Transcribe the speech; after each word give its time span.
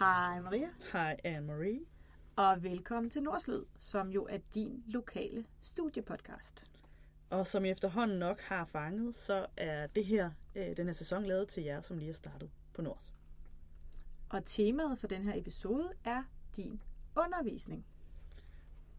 Hej 0.00 0.40
Maria, 0.40 0.68
Hej 0.92 1.16
Anne-Marie. 1.24 1.86
og 2.36 2.62
velkommen 2.62 3.10
til 3.10 3.22
Nordslyd, 3.22 3.64
som 3.78 4.10
jo 4.10 4.26
er 4.30 4.38
din 4.54 4.84
lokale 4.86 5.44
studiepodcast. 5.60 6.64
Og 7.30 7.46
som 7.46 7.64
I 7.64 7.70
efterhånden 7.70 8.18
nok 8.18 8.40
har 8.40 8.64
fanget, 8.64 9.14
så 9.14 9.46
er 9.56 9.86
det 9.86 10.04
her, 10.04 10.30
øh, 10.54 10.76
den 10.76 10.86
her 10.86 10.92
sæson 10.92 11.26
lavet 11.26 11.48
til 11.48 11.62
jer, 11.64 11.80
som 11.80 11.98
lige 11.98 12.08
er 12.08 12.14
startet 12.14 12.50
på 12.74 12.82
Nords. 12.82 13.14
Og 14.28 14.44
temaet 14.44 14.98
for 14.98 15.06
den 15.06 15.22
her 15.22 15.38
episode 15.38 15.88
er 16.04 16.22
din 16.56 16.80
undervisning. 17.16 17.86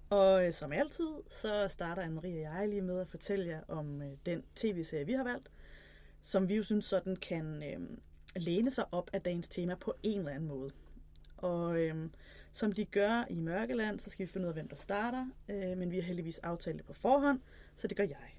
Og 0.09 0.47
øh, 0.47 0.53
som 0.53 0.71
altid, 0.71 1.09
så 1.29 1.67
starter 1.67 2.03
Anne-Marie 2.03 2.27
og 2.27 2.41
jeg 2.41 2.67
lige 2.69 2.81
med 2.81 2.99
at 2.99 3.07
fortælle 3.07 3.47
jer 3.47 3.61
om 3.67 4.01
øh, 4.01 4.11
den 4.25 4.43
tv-serie, 4.55 5.05
vi 5.05 5.13
har 5.13 5.23
valgt, 5.23 5.51
som 6.21 6.49
vi 6.49 6.55
jo 6.55 6.63
synes 6.63 6.85
sådan 6.85 7.15
kan 7.15 7.63
øh, 7.63 7.97
læne 8.35 8.71
sig 8.71 8.85
op 8.91 9.09
af 9.13 9.21
dagens 9.21 9.47
tema 9.47 9.75
på 9.75 9.93
en 10.03 10.19
eller 10.19 10.31
anden 10.31 10.47
måde. 10.47 10.71
Og 11.41 11.79
øh, 11.79 12.09
som 12.51 12.71
de 12.71 12.85
gør 12.85 13.25
i 13.29 13.35
Mørkeland, 13.35 13.99
så 13.99 14.09
skal 14.09 14.25
vi 14.25 14.31
finde 14.31 14.45
ud 14.45 14.49
af, 14.49 14.55
hvem 14.55 14.67
der 14.67 14.75
starter, 14.75 15.27
øh, 15.49 15.77
men 15.77 15.91
vi 15.91 15.95
har 15.95 16.03
heldigvis 16.03 16.39
aftalt 16.39 16.77
det 16.77 16.85
på 16.85 16.93
forhånd, 16.93 17.39
så 17.75 17.87
det 17.87 17.97
gør 17.97 18.03
jeg. 18.03 18.35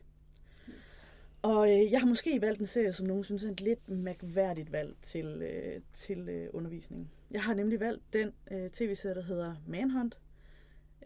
Yes. 0.68 1.06
Og 1.42 1.70
øh, 1.70 1.92
jeg 1.92 2.00
har 2.00 2.06
måske 2.06 2.40
valgt 2.40 2.60
en 2.60 2.66
serie, 2.66 2.92
som 2.92 3.06
nogen 3.06 3.24
synes 3.24 3.44
er 3.44 3.50
et 3.50 3.60
lidt 3.60 3.88
mærkværdigt 3.88 4.72
valg 4.72 4.96
til, 5.02 5.26
øh, 5.26 5.80
til 5.92 6.28
øh, 6.28 6.48
undervisning. 6.52 7.10
Jeg 7.30 7.42
har 7.42 7.54
nemlig 7.54 7.80
valgt 7.80 8.02
den 8.12 8.32
øh, 8.50 8.70
tv-serie, 8.70 9.14
der 9.14 9.22
hedder 9.22 9.54
Manhunt. 9.66 10.18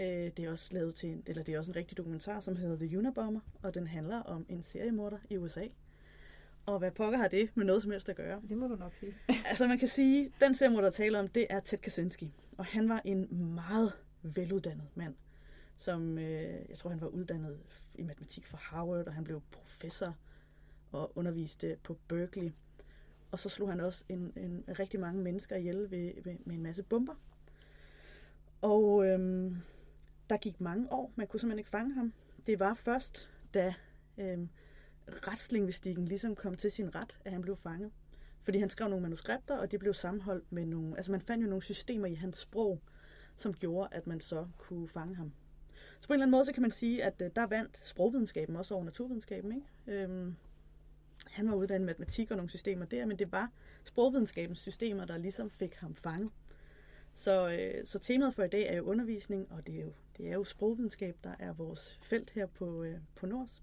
Øh, 0.00 0.06
det 0.06 0.38
er 0.38 0.50
også 0.50 0.74
lavet 0.74 0.94
til 0.94 1.08
en, 1.08 1.22
eller 1.26 1.42
det 1.42 1.54
er 1.54 1.58
også 1.58 1.70
en 1.70 1.76
rigtig 1.76 1.98
dokumentar, 1.98 2.40
som 2.40 2.56
hedder 2.56 2.86
The 2.86 2.98
Unabomber, 2.98 3.40
og 3.62 3.74
den 3.74 3.86
handler 3.86 4.20
om 4.20 4.46
en 4.48 4.62
seriemorder 4.62 5.18
i 5.30 5.36
USA. 5.36 5.66
Og 6.66 6.78
hvad 6.78 6.90
pokker 6.90 7.18
har 7.18 7.28
det 7.28 7.50
med 7.54 7.64
noget 7.64 7.82
som 7.82 7.90
helst 7.90 8.08
at 8.08 8.16
gøre? 8.16 8.42
Det 8.48 8.56
må 8.56 8.68
du 8.68 8.76
nok 8.76 8.94
sige. 8.94 9.14
Altså 9.48 9.66
man 9.66 9.78
kan 9.78 9.88
sige, 9.88 10.32
den 10.40 10.54
seriemorder, 10.54 10.82
der 10.82 10.90
taler 10.90 11.18
om, 11.18 11.28
det 11.28 11.46
er 11.50 11.60
Ted 11.60 11.78
Kaczynski. 11.78 12.32
Og 12.58 12.64
han 12.64 12.88
var 12.88 13.02
en 13.04 13.54
meget 13.54 13.92
veluddannet 14.22 14.86
mand, 14.94 15.14
som 15.76 16.18
øh, 16.18 16.68
jeg 16.68 16.78
tror, 16.78 16.90
han 16.90 17.00
var 17.00 17.06
uddannet 17.06 17.58
i 17.94 18.02
matematik 18.02 18.46
fra 18.46 18.58
Harvard, 18.60 19.06
og 19.06 19.12
han 19.12 19.24
blev 19.24 19.42
professor 19.52 20.16
og 20.92 21.12
underviste 21.14 21.76
på 21.82 21.98
Berkeley. 22.08 22.50
Og 23.30 23.38
så 23.38 23.48
slog 23.48 23.68
han 23.68 23.80
også 23.80 24.04
en, 24.08 24.32
en 24.36 24.64
rigtig 24.78 25.00
mange 25.00 25.22
mennesker 25.22 25.56
ihjel 25.56 25.90
ved, 25.90 26.12
ved, 26.22 26.36
med 26.44 26.54
en 26.54 26.62
masse 26.62 26.82
bomber. 26.82 27.14
Og 28.62 29.06
øhm, 29.06 29.56
der 30.30 30.36
gik 30.36 30.60
mange 30.60 30.92
år, 30.92 31.12
man 31.16 31.26
kunne 31.26 31.40
simpelthen 31.40 31.58
ikke 31.58 31.70
fange 31.70 31.94
ham. 31.94 32.12
Det 32.46 32.60
var 32.60 32.74
først, 32.74 33.30
da 33.54 33.74
øhm, 34.18 34.48
retslingvistikken 35.08 36.04
ligesom 36.04 36.34
kom 36.34 36.54
til 36.54 36.70
sin 36.70 36.94
ret, 36.94 37.20
at 37.24 37.32
han 37.32 37.42
blev 37.42 37.56
fanget. 37.56 37.90
Fordi 38.42 38.58
han 38.58 38.70
skrev 38.70 38.88
nogle 38.88 39.02
manuskripter, 39.02 39.56
og 39.56 39.70
det 39.70 39.80
blev 39.80 39.94
sammenholdt 39.94 40.52
med 40.52 40.66
nogle... 40.66 40.96
Altså 40.96 41.12
man 41.12 41.20
fandt 41.20 41.44
jo 41.44 41.48
nogle 41.48 41.62
systemer 41.62 42.06
i 42.06 42.14
hans 42.14 42.38
sprog, 42.38 42.80
som 43.36 43.54
gjorde, 43.54 43.88
at 43.92 44.06
man 44.06 44.20
så 44.20 44.46
kunne 44.58 44.88
fange 44.88 45.14
ham. 45.14 45.32
Så 46.00 46.08
på 46.08 46.12
en 46.12 46.14
eller 46.14 46.22
anden 46.22 46.30
måde, 46.30 46.44
så 46.44 46.52
kan 46.52 46.62
man 46.62 46.70
sige, 46.70 47.04
at 47.04 47.22
øh, 47.22 47.30
der 47.36 47.46
vandt 47.46 47.78
sprogvidenskaben 47.78 48.56
også 48.56 48.74
over 48.74 48.84
naturvidenskaben. 48.84 49.52
Ikke? 49.52 50.02
Øhm, 50.02 50.36
han 51.26 51.50
var 51.50 51.56
uddannet 51.56 51.84
i 51.84 51.86
matematik 51.86 52.30
og 52.30 52.36
nogle 52.36 52.50
systemer 52.50 52.84
der, 52.84 53.06
men 53.06 53.18
det 53.18 53.32
var 53.32 53.50
sprogvidenskabens 53.84 54.58
systemer, 54.58 55.04
der 55.04 55.18
ligesom 55.18 55.50
fik 55.50 55.74
ham 55.74 55.94
fanget. 55.94 56.30
Så, 57.12 57.48
øh, 57.50 57.86
så 57.86 57.98
temaet 57.98 58.34
for 58.34 58.42
i 58.42 58.48
dag 58.48 58.66
er 58.66 58.76
jo 58.76 58.82
undervisning, 58.82 59.52
og 59.52 59.66
det 59.66 59.74
er 59.74 59.82
jo, 59.82 59.92
det 60.16 60.28
er 60.28 60.34
jo 60.34 60.44
sprogvidenskab, 60.44 61.16
der 61.24 61.34
er 61.38 61.52
vores 61.52 61.98
felt 62.02 62.30
her 62.30 62.46
på, 62.46 62.82
øh, 62.82 62.98
på 63.14 63.26
Nords. 63.26 63.62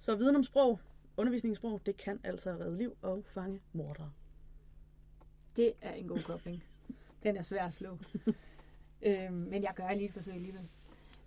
Så 0.00 0.16
viden 0.16 0.36
om 0.36 0.44
sprog, 0.44 0.80
undervisning 1.16 1.52
i 1.52 1.54
sprog, 1.54 1.80
det 1.86 1.96
kan 1.96 2.20
altså 2.24 2.50
redde 2.50 2.78
liv 2.78 2.96
og 3.02 3.24
fange 3.26 3.60
mordere. 3.72 4.12
Det 5.56 5.72
er 5.80 5.92
en 5.92 6.08
god 6.08 6.18
kobling. 6.18 6.64
Den 7.22 7.36
er 7.36 7.42
svær 7.42 7.64
at 7.66 7.74
slå. 7.74 7.98
øhm, 9.02 9.32
men 9.32 9.62
jeg 9.62 9.72
gør 9.76 9.92
lige 9.92 10.04
et 10.04 10.12
forsøg 10.12 10.34
alligevel. 10.34 10.68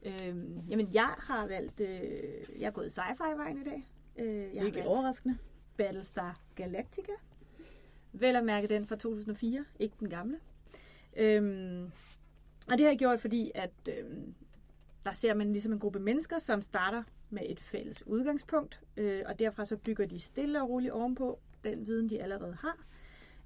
Øhm, 0.03 0.59
jamen, 0.69 0.93
jeg 0.93 1.15
har 1.17 1.47
valgt... 1.47 1.79
Øh, 1.79 1.89
jeg 2.59 2.67
er 2.67 2.71
gået 2.71 2.91
sci-fi-vejen 2.91 3.61
i 3.61 3.63
dag. 3.63 3.87
Øh, 4.15 4.55
jeg 4.55 4.65
Ikke 4.65 4.83
overraskende. 4.83 5.37
Battlestar 5.77 6.39
Galactica. 6.55 7.11
Vel 8.11 8.35
at 8.35 8.45
mærke 8.45 8.67
den 8.67 8.87
fra 8.87 8.95
2004, 8.95 9.65
ikke 9.79 9.95
den 9.99 10.09
gamle. 10.09 10.39
Øhm, 11.15 11.91
og 12.67 12.71
det 12.71 12.79
har 12.79 12.87
jeg 12.87 12.99
gjort, 12.99 13.21
fordi 13.21 13.51
at 13.55 13.71
øhm, 13.99 14.33
der 15.05 15.11
ser 15.11 15.33
man 15.33 15.51
ligesom 15.51 15.73
en 15.73 15.79
gruppe 15.79 15.99
mennesker, 15.99 16.37
som 16.37 16.61
starter 16.61 17.03
med 17.33 17.41
et 17.45 17.59
fælles 17.59 18.07
udgangspunkt, 18.07 18.81
øh, 18.97 19.23
og 19.25 19.39
derfra 19.39 19.65
så 19.65 19.77
bygger 19.77 20.05
de 20.05 20.19
stille 20.19 20.61
og 20.61 20.69
roligt 20.69 20.93
ovenpå 20.93 21.39
den 21.63 21.87
viden, 21.87 22.09
de 22.09 22.21
allerede 22.21 22.53
har. 22.53 22.85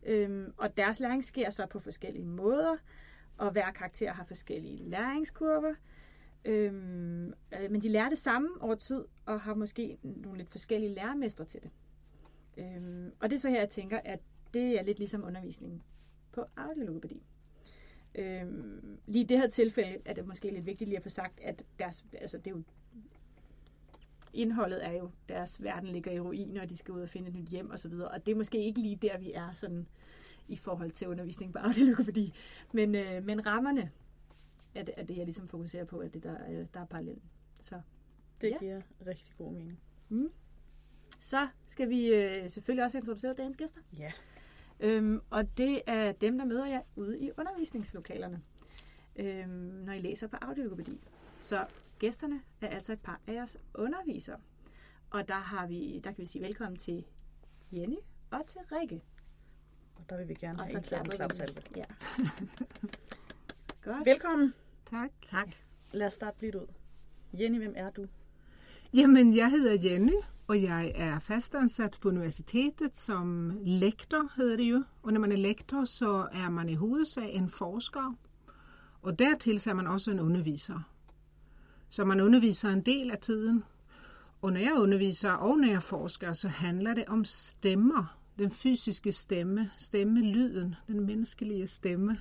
Øhm, 0.04 0.54
og 0.58 0.78
deres 0.78 1.00
læring 1.00 1.24
sker 1.24 1.50
så 1.50 1.66
på 1.66 1.80
forskellige 1.80 2.26
måder, 2.26 2.78
og 3.38 3.52
hver 3.52 3.72
karakter 3.72 4.14
har 4.14 4.24
forskellige 4.24 4.90
læringskurver. 4.90 5.74
Øhm, 6.46 7.28
øh, 7.28 7.72
men 7.72 7.82
de 7.82 7.90
lærer 7.90 8.10
det 8.10 8.18
samme 8.18 8.50
over 8.60 8.76
tid, 8.76 9.06
og 9.26 9.42
har 9.42 9.54
måske 9.54 9.98
nogle 10.04 10.38
lidt 10.38 10.50
forskellige 10.50 10.94
lærermestre 10.94 11.46
til 11.46 11.62
det. 11.62 11.72
Øhm, 12.58 13.12
og 13.20 13.30
det 13.30 13.36
er 13.36 13.40
så 13.40 13.50
her, 13.50 13.60
jeg 13.60 13.70
tænker, 13.70 14.00
at 14.06 14.20
det 14.54 14.80
er 14.80 14.84
lidt 14.84 15.00
ligesom 15.00 15.24
undervisningen 15.24 15.84
på 16.32 16.46
audiologopædi. 16.56 17.24
Øhm, 18.16 19.00
lige 19.06 19.24
i 19.24 19.28
det 19.28 19.38
her 19.38 19.48
tilfælde 19.48 19.98
er 20.06 20.14
det 20.14 20.28
måske 20.28 20.52
lidt 20.52 20.66
vigtigt 20.66 20.88
lige 20.88 20.98
at 20.98 21.04
få 21.04 21.10
sagt, 21.10 21.40
at 21.40 21.64
deres, 21.80 22.06
altså 22.14 22.38
det 22.38 22.48
er 22.48 22.52
jo, 22.52 22.64
indholdet 24.38 24.86
er 24.86 24.92
jo, 24.92 25.12
deres 25.30 25.64
verden 25.64 25.90
ligger 25.90 26.12
i 26.12 26.20
ruiner, 26.20 26.62
og 26.62 26.70
de 26.70 26.78
skal 26.78 26.94
ud 26.94 27.02
og 27.02 27.10
finde 27.10 27.28
et 27.28 27.36
nyt 27.36 27.48
hjem 27.48 27.72
osv., 27.72 27.94
og 27.94 28.26
det 28.26 28.32
er 28.32 28.36
måske 28.36 28.64
ikke 28.66 28.82
lige 28.82 28.96
der, 28.96 29.18
vi 29.18 29.32
er 29.34 29.54
sådan 29.54 29.88
i 30.48 30.56
forhold 30.56 30.92
til 30.92 31.08
undervisning 31.08 31.54
på 31.54 31.60
audiologopædi, 31.60 32.34
men, 32.74 32.96
øh, 32.96 33.26
men 33.26 33.46
rammerne 33.46 33.92
er 34.76 34.84
det, 34.84 34.94
er 34.98 35.04
det, 35.04 35.18
jeg 35.18 35.26
ligesom 35.26 35.48
fokuserer 35.48 35.86
på, 35.86 36.00
at 36.00 36.14
det 36.14 36.24
der, 36.24 36.36
øh, 36.50 36.66
der 36.74 36.80
er 36.80 36.86
parallelt. 36.86 37.22
Så 37.60 37.82
Det 38.42 38.50
Ja. 38.50 38.58
giver 38.60 38.82
rigtig 39.08 39.34
god 39.38 39.52
mening. 39.54 39.80
Mm. 40.10 40.30
Så 41.20 41.48
skal 41.68 41.90
vi 41.90 42.06
øh, 42.08 42.50
selvfølgelig 42.50 42.84
også 42.86 42.98
introducere 42.98 43.34
dagens 43.34 43.58
gæster. 43.58 43.82
Ja. 44.00 44.12
Øhm, 44.80 45.22
og 45.30 45.58
det 45.58 45.82
er 45.88 46.12
dem, 46.12 46.38
der 46.38 46.46
møder 46.46 46.66
jer 46.68 46.82
ude 46.96 47.20
i 47.20 47.32
undervisningslokalerne, 47.38 48.42
øhm, 49.16 49.50
når 49.86 49.94
I 49.94 50.00
læser 50.02 50.28
på 50.28 50.38
audiologopædi. 50.42 51.00
Så 51.40 51.66
gæsterne 52.00 52.42
er 52.62 52.68
altså 52.68 52.94
et 52.94 53.00
par 53.00 53.20
af 53.28 53.34
jeres 53.34 53.58
undervisere. 53.76 54.38
Og 55.10 55.28
der, 55.28 55.40
har 55.40 55.68
vi, 55.68 56.02
der 56.04 56.12
kan 56.12 56.22
vi 56.22 56.26
sige 56.26 56.42
velkommen 56.42 56.78
til 56.78 57.06
Jenny 57.72 57.98
og 58.32 58.42
til 58.48 58.62
Rikke. 58.72 59.02
Og 59.96 60.10
der 60.10 60.18
vil 60.18 60.30
vi 60.30 60.34
gerne 60.34 60.60
Og 60.60 60.66
have 60.66 60.72
så 60.72 60.78
indsat 60.78 61.06
en 61.06 61.12
klapsalve. 61.12 61.62
Ja. 61.76 61.84
Godt. 63.86 64.06
Velkommen. 64.06 64.54
Tak. 64.86 65.12
Tak. 65.30 65.48
Lad 65.92 66.08
os 66.08 66.14
starte 66.14 66.38
blidt 66.38 66.56
ud. 66.56 66.68
Jenny, 67.34 67.58
hvem 67.58 67.74
er 67.76 67.90
du? 67.90 68.08
Jamen, 68.94 69.36
jeg 69.36 69.52
hedder 69.52 69.90
Jenny, 69.90 70.14
og 70.48 70.64
jeg 70.64 70.92
er 70.96 71.20
fastansat 71.20 71.98
på 72.02 72.10
universitetet 72.10 72.98
som 72.98 73.58
lektor, 73.66 74.32
hedder 74.36 74.58
det 74.58 74.64
jo. 74.64 74.84
Og 75.04 75.14
når 75.14 75.20
man 75.20 75.32
er 75.32 75.38
lektor, 75.38 75.84
så 75.84 76.28
er 76.32 76.50
man 76.50 76.70
i 76.70 76.76
hovedsag 76.76 77.34
en 77.34 77.50
forsker, 77.50 78.16
og 79.02 79.20
dertil 79.20 79.60
så 79.60 79.70
er 79.70 79.74
man 79.74 79.88
også 79.88 80.12
en 80.12 80.20
underviser. 80.20 80.97
Så 81.90 82.06
man 82.06 82.22
underviser 82.22 82.70
en 82.70 82.82
del 82.82 83.12
af 83.12 83.18
tiden. 83.18 83.64
Og 84.42 84.54
når 84.54 84.60
jeg 84.60 84.74
underviser 84.78 85.32
og 85.32 85.58
når 85.58 85.68
jeg 85.68 85.84
forsker, 85.84 86.34
så 86.34 86.48
handler 86.48 86.94
det 86.94 87.06
om 87.08 87.26
stemmer. 87.26 88.20
Den 88.40 88.52
fysiske 88.52 89.12
stemme, 89.12 89.72
stemmelyden, 89.78 90.76
den 90.88 91.06
menneskelige 91.06 91.68
stemme. 91.68 92.18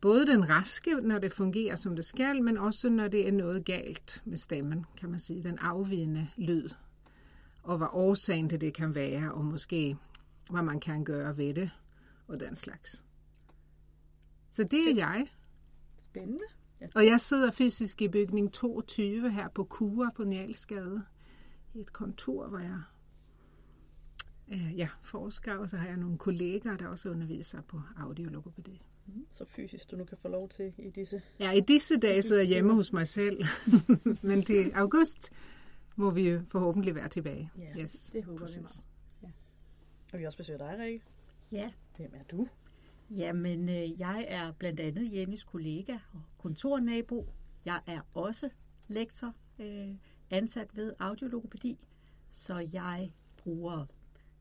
Både 0.00 0.26
den 0.26 0.48
raske, 0.48 0.94
når 0.94 1.18
det 1.18 1.32
fungerer 1.32 1.76
som 1.76 1.96
det 1.96 2.04
skal, 2.04 2.42
men 2.42 2.58
også 2.58 2.90
når 2.90 3.08
det 3.08 3.28
er 3.28 3.32
noget 3.32 3.64
galt 3.64 4.22
med 4.24 4.36
stemmen, 4.36 4.84
kan 4.96 5.10
man 5.10 5.20
sige. 5.20 5.42
Den 5.42 5.58
afvigende 5.58 6.28
lyd. 6.36 6.68
Og 7.62 7.78
hvad 7.78 7.88
årsagen 7.92 8.48
til 8.48 8.60
det 8.60 8.74
kan 8.74 8.94
være, 8.94 9.32
og 9.32 9.44
måske 9.44 9.96
hvad 10.50 10.62
man 10.62 10.80
kan 10.80 11.04
gøre 11.04 11.36
ved 11.36 11.54
det, 11.54 11.70
og 12.28 12.40
den 12.40 12.56
slags. 12.56 13.04
Så 14.50 14.64
det 14.64 14.90
er 14.90 14.94
jeg. 14.94 15.26
Spændende. 15.98 16.44
Og 16.94 17.06
jeg 17.06 17.20
sidder 17.20 17.50
fysisk 17.50 18.02
i 18.02 18.08
bygning 18.08 18.52
22 18.52 19.30
her 19.30 19.48
på 19.48 19.64
Kura 19.64 20.10
på 20.16 20.24
Njalsgade. 20.24 21.02
I 21.74 21.80
et 21.80 21.92
kontor, 21.92 22.48
hvor 22.48 22.58
jeg 22.58 22.80
øh, 24.52 24.78
ja, 24.78 24.88
forsker, 25.02 25.56
og 25.56 25.68
så 25.68 25.76
har 25.76 25.86
jeg 25.86 25.96
nogle 25.96 26.18
kollegaer, 26.18 26.76
der 26.76 26.86
også 26.86 27.10
underviser 27.10 27.60
på 27.62 27.80
audiologopædi. 27.96 28.80
Så 29.30 29.44
fysisk 29.44 29.90
du 29.90 29.96
nu 29.96 30.04
kan 30.04 30.18
få 30.18 30.28
lov 30.28 30.48
til 30.48 30.72
i 30.78 30.90
disse. 30.90 31.22
Ja, 31.40 31.52
i 31.52 31.60
disse 31.60 31.96
dage 31.96 32.16
disse 32.16 32.28
sidder 32.28 32.42
jeg 32.42 32.48
hjemme 32.48 32.74
hos 32.74 32.92
mig 32.92 33.08
selv, 33.08 33.44
men 34.28 34.42
til 34.42 34.72
august 34.74 35.32
må 35.96 36.10
vi 36.10 36.30
jo 36.30 36.40
forhåbentlig 36.48 36.94
være 36.94 37.08
tilbage. 37.08 37.50
Ja, 37.58 37.80
yes, 37.82 38.10
det 38.12 38.24
håber 38.24 38.38
vi 38.38 38.44
præcis. 38.44 38.60
meget. 38.60 38.86
Og 40.12 40.18
vi 40.18 40.24
også 40.24 40.38
besøger 40.38 40.58
dig, 40.58 40.78
Rikke. 40.78 41.04
Ja, 41.52 41.70
Hvem 41.96 42.14
er 42.14 42.24
du? 42.36 42.48
Jamen 43.16 43.68
øh, 43.68 44.00
jeg 44.00 44.24
er 44.28 44.52
blandt 44.52 44.80
andet 44.80 45.12
Jennys 45.14 45.44
kollega 45.44 45.98
og 46.12 46.22
kontornabo. 46.38 47.28
Jeg 47.64 47.80
er 47.86 48.00
også 48.14 48.50
lektor, 48.88 49.34
øh, 49.58 49.94
ansat 50.30 50.76
ved 50.76 50.92
audiologopædi, 50.98 51.78
så 52.32 52.68
jeg 52.72 53.12
bruger 53.36 53.86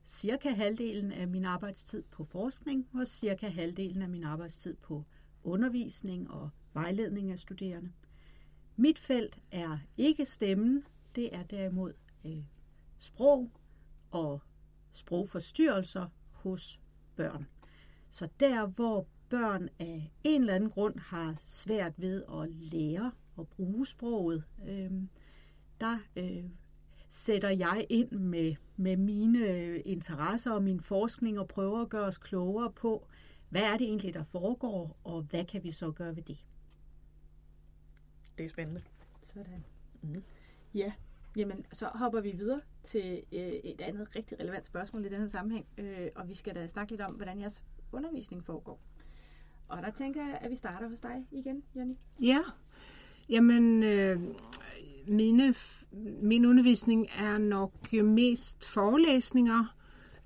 cirka 0.06 0.50
halvdelen 0.50 1.12
af 1.12 1.28
min 1.28 1.46
arbejdstid 1.46 2.04
på 2.12 2.24
forskning 2.24 2.88
og 2.94 3.08
cirka 3.08 3.50
halvdelen 3.50 4.02
af 4.02 4.10
min 4.10 4.24
arbejdstid 4.24 4.76
på 4.76 5.04
undervisning 5.44 6.32
og 6.32 6.50
vejledning 6.74 7.32
af 7.32 7.40
studerende. 7.40 7.92
Mit 8.76 9.00
felt 9.00 9.40
er 9.52 9.78
ikke 9.98 10.26
stemmen, 10.26 10.84
det 11.16 11.36
er 11.36 11.44
derimod 11.44 11.94
øh, 12.26 12.44
sprog 13.00 13.52
og 14.12 14.42
sprogforstyrrelser 14.94 16.08
hos 16.32 16.80
børn. 17.16 17.48
Så 18.12 18.28
der, 18.40 18.66
hvor 18.66 19.06
børn 19.30 19.70
af 19.80 20.12
en 20.24 20.42
eller 20.42 20.54
anden 20.54 20.70
grund 20.70 21.00
har 21.00 21.36
svært 21.46 21.94
ved 21.98 22.24
at 22.42 22.50
lære 22.50 23.12
at 23.40 23.48
bruge 23.48 23.86
sproget, 23.86 24.44
øh, 24.68 24.92
der 25.82 25.98
øh, 26.16 26.44
sætter 27.10 27.50
jeg 27.50 27.86
ind 27.90 28.12
med, 28.12 28.56
med 28.78 28.98
mine 28.98 29.78
interesser 29.80 30.52
og 30.52 30.64
min 30.64 30.82
forskning 30.82 31.40
og 31.40 31.48
prøver 31.48 31.82
at 31.82 31.90
gøre 31.90 32.06
os 32.06 32.18
klogere 32.18 32.72
på, 32.72 33.08
hvad 33.50 33.62
er 33.62 33.78
det 33.78 33.88
egentlig, 33.88 34.14
der 34.14 34.24
foregår, 34.24 34.98
og 35.04 35.22
hvad 35.22 35.46
kan 35.46 35.64
vi 35.64 35.72
så 35.72 35.92
gøre 35.92 36.16
ved 36.16 36.24
det? 36.24 36.38
Det 38.38 38.44
er 38.46 38.50
spændende. 38.50 38.82
Sådan. 39.24 39.66
Mhm. 40.02 40.24
Ja, 40.74 40.94
jamen 41.36 41.66
så 41.72 41.86
hopper 41.96 42.22
vi 42.22 42.32
videre 42.32 42.62
til 42.84 43.24
øh, 43.32 43.40
et 43.40 43.82
andet 43.82 44.16
rigtig 44.16 44.40
relevant 44.40 44.66
spørgsmål 44.66 45.06
i 45.06 45.10
den 45.10 45.20
her 45.20 45.28
sammenhæng, 45.28 45.66
øh, 45.78 46.10
og 46.16 46.28
vi 46.28 46.34
skal 46.34 46.56
da 46.56 46.68
snakke 46.68 46.92
lidt 46.92 47.02
om, 47.02 47.14
hvordan 47.14 47.40
jeres 47.40 47.64
undervisning 47.94 48.46
foregår. 48.46 48.80
Og 49.68 49.82
der 49.82 49.92
tænker 49.92 50.22
jeg, 50.22 50.38
at 50.42 50.50
vi 50.50 50.56
starter 50.56 50.90
hos 50.90 51.00
dig 51.00 51.26
igen, 51.32 51.64
Jenny. 51.76 51.94
Ja, 52.22 52.40
jamen 53.30 53.84
øh, 53.84 54.20
mine, 55.08 55.54
min 56.22 56.46
undervisning 56.46 57.08
er 57.18 57.38
nok 57.38 57.94
mest 57.94 58.68
forelæsninger, 58.68 59.76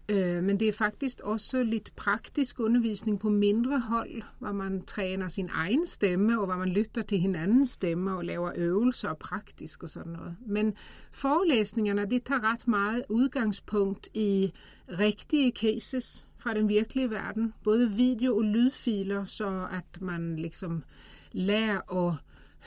øh, 0.10 0.44
men 0.44 0.60
det 0.60 0.68
er 0.68 0.74
faktisk 0.74 1.22
også 1.22 1.64
lidt 1.64 1.96
praktisk 1.96 2.60
undervisning 2.60 3.20
på 3.20 3.30
mindre 3.30 3.80
hold, 3.80 4.22
hvor 4.40 4.52
man 4.52 4.86
træner 4.86 5.28
sin 5.28 5.50
egen 5.54 5.88
stemme, 5.88 6.40
og 6.40 6.46
hvor 6.46 6.56
man 6.56 6.70
lytter 6.70 7.02
til 7.02 7.20
hinandens 7.20 7.70
stemme 7.70 8.18
og 8.18 8.26
laver 8.26 8.52
øvelser 8.56 9.10
og 9.10 9.18
praktisk 9.18 9.84
og 9.84 9.90
sådan 9.90 10.12
noget. 10.12 10.36
Men 10.48 10.74
forelæsningerne, 11.12 12.10
det 12.10 12.24
tager 12.24 12.54
ret 12.54 12.68
meget 12.68 13.04
udgangspunkt 13.10 14.10
i 14.14 14.54
rigtige 14.88 15.52
cases 15.52 16.30
fra 16.46 16.54
den 16.54 16.70
virkelige 16.70 17.10
verden, 17.10 17.54
både 17.64 17.92
video- 17.92 18.38
og 18.38 18.44
lydfiler, 18.44 19.24
så 19.24 19.68
at 19.72 20.02
man 20.02 20.36
ligesom 20.36 20.84
lærer 21.32 22.06
at 22.06 22.14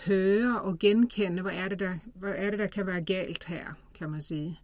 høre 0.07 0.61
og 0.61 0.79
genkende, 0.79 1.43
hvad 1.43 1.53
er 1.53 1.69
det, 1.69 1.79
der, 1.79 1.95
hvad 2.15 2.35
er 2.37 2.51
det, 2.51 2.59
der 2.59 2.67
kan 2.67 2.87
være 2.87 3.03
galt 3.03 3.45
her, 3.45 3.65
kan 3.95 4.11
man 4.11 4.23
sige. 4.23 4.61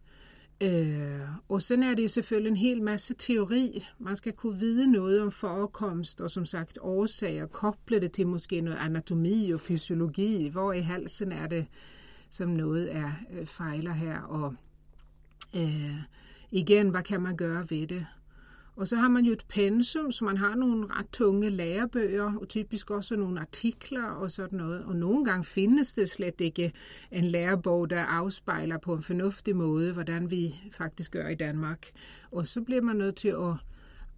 Øh, 0.61 1.21
og 1.49 1.63
så 1.63 1.75
er 1.75 1.95
det 1.95 2.03
jo 2.03 2.09
selvfølgelig 2.09 2.51
en 2.51 2.57
hel 2.57 2.83
masse 2.83 3.15
teori. 3.19 3.87
Man 3.99 4.17
skal 4.17 4.33
kunne 4.33 4.59
vide 4.59 4.93
noget 4.93 5.23
om 5.23 5.31
forekomst 5.31 6.21
og 6.21 6.31
som 6.31 6.47
sagt 6.47 6.79
årsager, 6.81 7.47
koble 7.47 8.01
det 8.01 8.13
til 8.13 8.27
måske 8.27 8.61
noget 8.61 8.79
anatomi 8.79 9.51
og 9.51 9.61
fysiologi. 9.61 10.49
Hvor 10.49 10.73
i 10.73 10.81
halsen 10.81 11.33
er 11.33 11.47
det, 11.47 11.67
som 12.31 12.49
noget 12.49 12.97
er 12.97 13.13
øh, 13.33 13.47
fejler 13.47 13.93
her, 13.93 14.21
og 14.21 14.55
øh, 15.57 15.97
igen, 16.51 16.89
hvad 16.89 17.03
kan 17.03 17.21
man 17.21 17.37
gøre 17.37 17.67
ved 17.71 17.87
det? 17.87 18.07
Og 18.77 18.89
så 18.89 18.97
har 18.97 19.09
man 19.09 19.25
jo 19.25 19.33
et 19.33 19.45
pensum, 19.49 20.13
så 20.13 20.25
man 20.25 20.37
har 20.37 20.55
nogle 20.55 20.87
ret 20.87 21.11
tunge 21.13 21.51
lærebøger, 21.51 22.39
og 22.41 22.49
typisk 22.49 22.91
også 22.91 23.17
nogle 23.17 23.41
artikler 23.41 24.05
og 24.05 24.31
sådan 24.31 24.59
noget. 24.59 24.85
Og 24.85 24.97
nogle 24.97 25.25
gange 25.25 25.45
findes 25.45 25.93
det 25.93 26.11
slet 26.11 26.41
ikke 26.41 26.73
en 27.11 27.25
lærebog, 27.25 27.91
der 27.91 28.01
afspejler 28.01 28.79
på 28.79 28.95
en 28.95 29.03
fornuftig 29.03 29.57
måde, 29.57 29.93
hvordan 29.93 30.31
vi 30.31 30.55
faktisk 30.73 31.13
gør 31.13 31.29
i 31.29 31.35
Danmark. 31.35 31.87
Og 32.31 32.47
så 32.47 32.63
bliver 32.63 32.83
man 32.83 32.97
nødt 32.97 33.17
til 33.17 33.29
at 33.29 33.57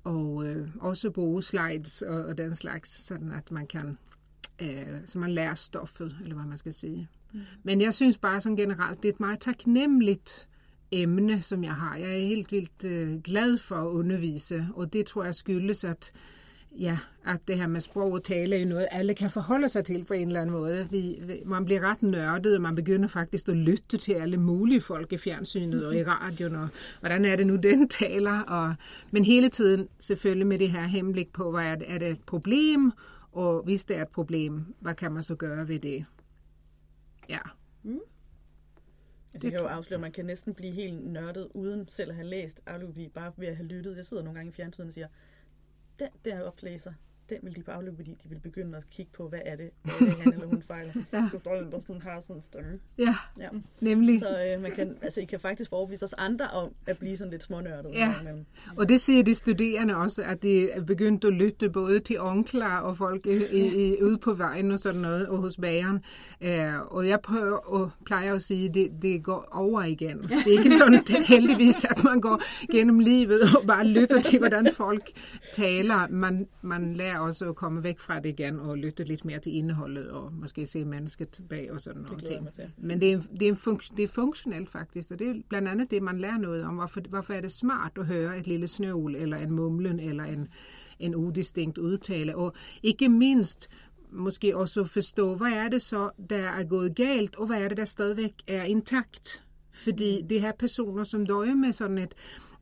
og 0.06 0.47
øh, 0.47 0.69
også 0.81 1.11
bruge 1.11 1.43
slides 1.43 2.02
og, 2.02 2.25
og 2.25 2.38
den 2.38 2.55
slags, 2.55 3.06
sådan 3.06 3.32
at 3.32 3.50
man 3.50 3.67
kan, 3.67 3.99
øh, 4.62 4.87
så 5.05 5.19
man 5.19 5.31
lærer 5.31 5.55
stoffet, 5.55 6.17
eller 6.23 6.35
hvad 6.35 6.47
man 6.47 6.59
skal 6.59 6.73
sige. 6.73 7.09
Mm. 7.32 7.41
Men 7.62 7.81
jeg 7.81 7.94
synes 7.94 8.19
bare 8.19 8.41
sådan 8.41 8.56
generelt, 8.56 9.02
det 9.02 9.09
er 9.09 9.12
et 9.12 9.20
meget 9.20 9.41
taknemmeligt 9.41 10.49
emne, 10.93 11.43
som 11.43 11.65
jeg 11.65 11.73
har. 11.75 11.97
Jeg 11.97 12.11
er 12.11 12.27
helt 12.27 12.53
vildt 12.53 12.85
øh, 12.85 13.21
glad 13.23 13.59
for 13.59 13.77
at 13.77 13.87
undervise, 13.87 14.67
og 14.75 14.93
det 14.93 15.06
tror 15.06 15.25
jeg 15.25 15.35
skyldes, 15.35 15.85
at 15.85 16.12
ja, 16.79 16.99
at 17.25 17.41
det 17.49 17.56
her 17.56 17.67
med 17.67 17.81
sprog 17.81 18.12
og 18.12 18.25
tale 18.25 18.56
er 18.56 18.67
noget, 18.67 18.88
alle 18.91 19.15
kan 19.15 19.31
forholde 19.31 19.69
sig 19.69 19.85
til 19.85 20.05
på 20.05 20.15
en 20.15 20.27
eller 20.27 20.41
anden 20.41 20.56
måde. 20.56 20.88
Vi, 20.91 21.19
man 21.44 21.65
bliver 21.65 21.81
ret 21.81 22.03
nørdet, 22.03 22.56
og 22.56 22.62
man 22.62 22.75
begynder 22.75 23.09
faktisk 23.09 23.49
at 23.49 23.56
lytte 23.56 23.97
til 23.97 24.12
alle 24.12 24.37
mulige 24.37 24.81
folk 24.81 25.12
i 25.12 25.19
fjernsynet 25.19 25.87
og 25.87 25.97
i 25.97 26.05
radioen, 26.05 26.55
og 26.55 26.69
hvordan 27.00 27.25
er 27.25 27.37
det 27.37 27.47
nu, 27.47 27.56
den 27.56 27.88
taler. 27.88 28.41
Og, 28.41 28.75
men 29.11 29.25
hele 29.25 29.49
tiden 29.49 29.88
selvfølgelig 29.99 30.47
med 30.47 30.59
det 30.59 30.71
her 30.71 30.83
hemblik 30.83 31.33
på, 31.33 31.50
hvad 31.50 31.65
er 31.65 31.75
det, 31.75 31.93
er 31.93 31.99
det 31.99 32.09
et 32.09 32.23
problem, 32.27 32.93
og 33.33 33.62
hvis 33.65 33.85
det 33.85 33.97
er 33.97 34.03
et 34.03 34.09
problem, 34.09 34.75
hvad 34.81 34.94
kan 34.94 35.12
man 35.12 35.23
så 35.23 35.35
gøre 35.35 35.69
ved 35.69 35.79
det? 35.79 36.05
Ja. 37.29 37.38
Altså, 39.34 39.49
Det 39.49 39.52
jeg 39.52 39.61
kan 39.61 39.69
jo 39.69 39.75
afsløre, 39.75 39.96
at 39.96 40.00
man 40.00 40.12
kan 40.12 40.25
næsten 40.25 40.55
blive 40.55 40.73
helt 40.73 41.06
nørdet, 41.06 41.49
uden 41.55 41.88
selv 41.88 42.11
at 42.11 42.17
have 42.17 42.28
læst 42.28 42.62
afløbet, 42.67 43.12
bare 43.12 43.32
ved 43.37 43.49
at 43.49 43.56
have 43.56 43.67
lyttet. 43.67 43.96
Jeg 43.96 44.06
sidder 44.06 44.23
nogle 44.23 44.38
gange 44.38 44.50
i 44.50 44.52
fjernsynet 44.52 44.87
og 44.87 44.93
siger, 44.93 45.08
den 45.99 46.08
der 46.25 46.43
oplæser, 46.43 46.93
den 47.31 47.38
vil 47.43 47.56
de 47.56 47.62
på 47.62 47.70
afløbet, 47.70 48.06
de 48.06 48.28
vil 48.28 48.38
begynde 48.38 48.78
at 48.78 48.84
kigge 48.90 49.12
på, 49.17 49.28
hvad 49.28 49.38
er 49.44 49.56
det, 49.56 49.70
hvad 49.82 49.94
er 50.08 50.12
det 50.14 50.23
han 50.25 50.32
eller 50.32 50.46
hun 50.46 50.62
fejler. 50.62 50.93
Ja. 51.12 51.28
Så 51.32 51.38
står 51.38 51.55
der 51.55 51.81
sådan, 51.81 52.02
har 52.02 52.20
sådan 52.20 52.37
en 52.37 52.43
stemme. 52.43 52.78
Ja, 52.99 53.14
Ja. 53.38 53.49
nemlig. 53.81 54.20
Så 54.20 54.28
øh, 54.55 54.62
man 54.62 54.73
kan, 54.73 54.96
altså, 55.02 55.20
I 55.20 55.25
kan 55.25 55.40
faktisk 55.40 55.73
overbevise 55.73 56.05
os 56.05 56.12
andre 56.19 56.49
om 56.49 56.73
at 56.87 56.99
blive 56.99 57.17
sådan 57.17 57.31
lidt 57.31 57.43
smånørdet. 57.43 57.90
Ja. 57.94 58.14
imellem. 58.20 58.44
Og 58.76 58.88
det 58.88 59.00
siger 59.00 59.23
de 59.23 59.34
studerende 59.34 59.96
også, 59.96 60.23
at 60.23 60.43
de 60.43 60.70
er 60.70 60.82
begyndt 60.84 61.25
at 61.25 61.32
lytte 61.32 61.70
både 61.70 62.00
til 62.00 62.20
onkler 62.20 62.76
og 62.76 62.96
folk 62.96 63.26
i, 63.26 63.44
i, 63.52 63.87
i, 63.93 64.02
ude 64.02 64.19
på 64.19 64.34
vejen 64.34 64.70
og 64.70 64.78
sådan 64.78 65.00
noget, 65.00 65.28
og 65.28 65.38
hos 65.38 65.56
bageren. 65.56 66.05
Uh, 66.40 66.94
og 66.96 67.08
jeg 67.08 67.20
prøver, 67.20 67.56
og 67.56 67.90
plejer 68.06 68.34
at 68.34 68.43
sige, 68.43 68.69
at 68.69 68.75
det, 68.75 68.90
det 69.02 69.25
går 69.25 69.49
over 69.52 69.82
igen. 69.82 70.23
Det 70.23 70.32
er 70.46 70.50
ikke 70.58 70.70
sådan 70.70 71.00
heldigvis, 71.28 71.84
at 71.84 72.05
man 72.05 72.20
går 72.20 72.43
gennem 72.73 72.99
livet 72.99 73.40
og 73.61 73.67
bare 73.67 73.87
lytter 73.87 74.23
til, 74.23 74.38
hvordan 74.38 74.69
folk 74.76 75.11
taler. 75.52 76.08
Man, 76.11 76.49
man 76.62 76.94
lærer 76.94 77.16
også 77.19 77.49
at 77.49 77.57
komme 77.57 77.83
væk 77.83 77.99
fra 78.01 78.21
det 78.21 78.29
igen 78.29 78.61
og 78.61 78.79
lytte 78.79 79.05
lidt 79.05 79.25
mere 79.25 79.39
til 79.39 79.55
indholdet 79.55 80.11
og 80.11 80.33
måske 80.33 80.67
se 80.67 80.85
mennesket 80.85 81.41
bag 81.49 81.73
og 81.73 81.81
sådan 81.81 82.03
noget. 82.03 82.25
til. 82.55 82.71
Men 82.77 83.00
det 83.00 83.12
er, 83.12 83.21
det, 83.21 83.43
er 83.43 83.49
en 83.49 83.57
funk- 83.57 83.97
det 83.97 84.02
er 84.02 84.09
funktionelt 84.09 84.71
faktisk, 84.71 85.11
og 85.11 85.19
det 85.19 85.29
er 85.29 85.35
blandt 85.49 85.69
andet 85.69 85.90
det, 85.90 86.02
man 86.02 86.19
lærer 86.19 86.38
noget 86.38 86.64
om. 86.64 86.75
Hvorfor, 86.75 87.00
hvorfor 87.09 87.35
er 87.35 87.40
det 87.40 87.52
smart 87.52 87.93
at 87.97 88.07
høre 88.07 88.38
et 88.38 88.47
lille 88.47 88.69
snøvl, 88.69 89.14
eller 89.14 89.37
en 89.37 89.52
mumlen, 89.52 90.00
eller 90.00 90.25
en, 90.25 90.49
en 90.99 91.14
udistinkt 91.14 91.79
udtale. 91.79 92.37
Og 92.37 92.55
ikke 92.83 93.09
mindst 93.09 93.69
måske 94.11 94.57
også 94.57 94.85
forstå, 94.85 95.35
hvad 95.35 95.52
er 95.52 95.69
det 95.69 95.83
så, 95.83 96.11
der 96.31 96.37
er 96.37 96.64
gået 96.64 96.97
galt, 96.97 97.37
og 97.37 97.47
hvad 97.47 97.62
er 97.62 97.69
det, 97.69 97.76
der 97.76 97.85
stadigvæk 97.85 98.33
er 98.47 98.64
intakt. 98.64 99.43
Fordi 99.73 100.23
det 100.31 100.40
her 100.40 100.52
personer, 100.59 101.05
som 101.05 101.26
døjer 101.26 101.55
med 101.55 101.73
sådan 101.73 101.99
et, 101.99 102.14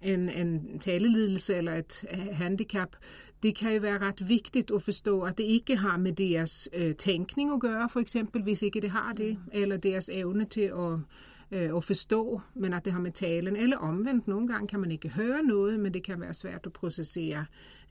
en, 0.02 0.28
en 0.28 0.78
talelidelse 0.78 1.54
eller 1.54 1.74
et 1.74 2.04
øh, 2.12 2.36
handicap, 2.36 2.96
det 3.42 3.56
kan 3.56 3.74
jo 3.74 3.80
være 3.80 3.98
ret 3.98 4.28
vigtigt 4.28 4.70
at 4.70 4.82
forstå, 4.82 5.20
at 5.22 5.38
det 5.38 5.44
ikke 5.44 5.76
har 5.76 5.96
med 5.96 6.12
deres 6.12 6.68
øh, 6.72 6.94
tænkning 6.94 7.52
at 7.52 7.60
gøre, 7.60 7.88
for 7.88 8.00
eksempel, 8.00 8.42
hvis 8.42 8.62
ikke 8.62 8.80
det 8.80 8.90
har 8.90 9.12
det, 9.12 9.38
eller 9.52 9.76
deres 9.76 10.10
evne 10.12 10.44
til 10.44 10.60
at, 10.60 10.98
øh, 11.50 11.76
at 11.76 11.84
forstå, 11.84 12.40
men 12.54 12.72
at 12.72 12.84
det 12.84 12.92
har 12.92 13.00
med 13.00 13.12
talen, 13.12 13.56
eller 13.56 13.76
omvendt. 13.76 14.28
Nogle 14.28 14.48
gange 14.48 14.68
kan 14.68 14.80
man 14.80 14.90
ikke 14.90 15.08
høre 15.08 15.42
noget, 15.42 15.80
men 15.80 15.94
det 15.94 16.02
kan 16.04 16.20
være 16.20 16.34
svært 16.34 16.66
at 16.66 16.72
processere 16.72 17.46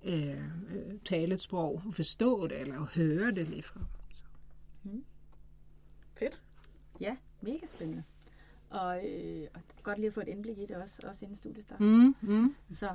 øh, 0.05 0.29
øh, 0.29 0.99
talet 1.05 1.39
sprog, 1.39 1.81
og 1.87 1.93
forstå 1.93 2.47
det, 2.47 2.61
eller 2.61 2.81
at 2.81 2.87
høre 2.95 3.31
det 3.31 3.49
lige 3.49 3.63
fra. 3.63 3.79
Fedt. 6.19 6.41
Ja, 6.99 7.15
mega 7.41 7.65
spændende. 7.65 8.03
Og, 8.73 9.09
øh, 9.09 9.47
og 9.53 9.61
godt 9.83 9.97
lige 9.97 10.07
at 10.07 10.13
få 10.13 10.21
et 10.21 10.27
indblik 10.27 10.57
i 10.57 10.65
det 10.65 10.75
også, 10.75 11.01
også 11.07 11.25
inden 11.25 11.37
studiestart. 11.37 11.79
Mm, 11.79 12.15
mm. 12.21 12.55
Så 12.71 12.89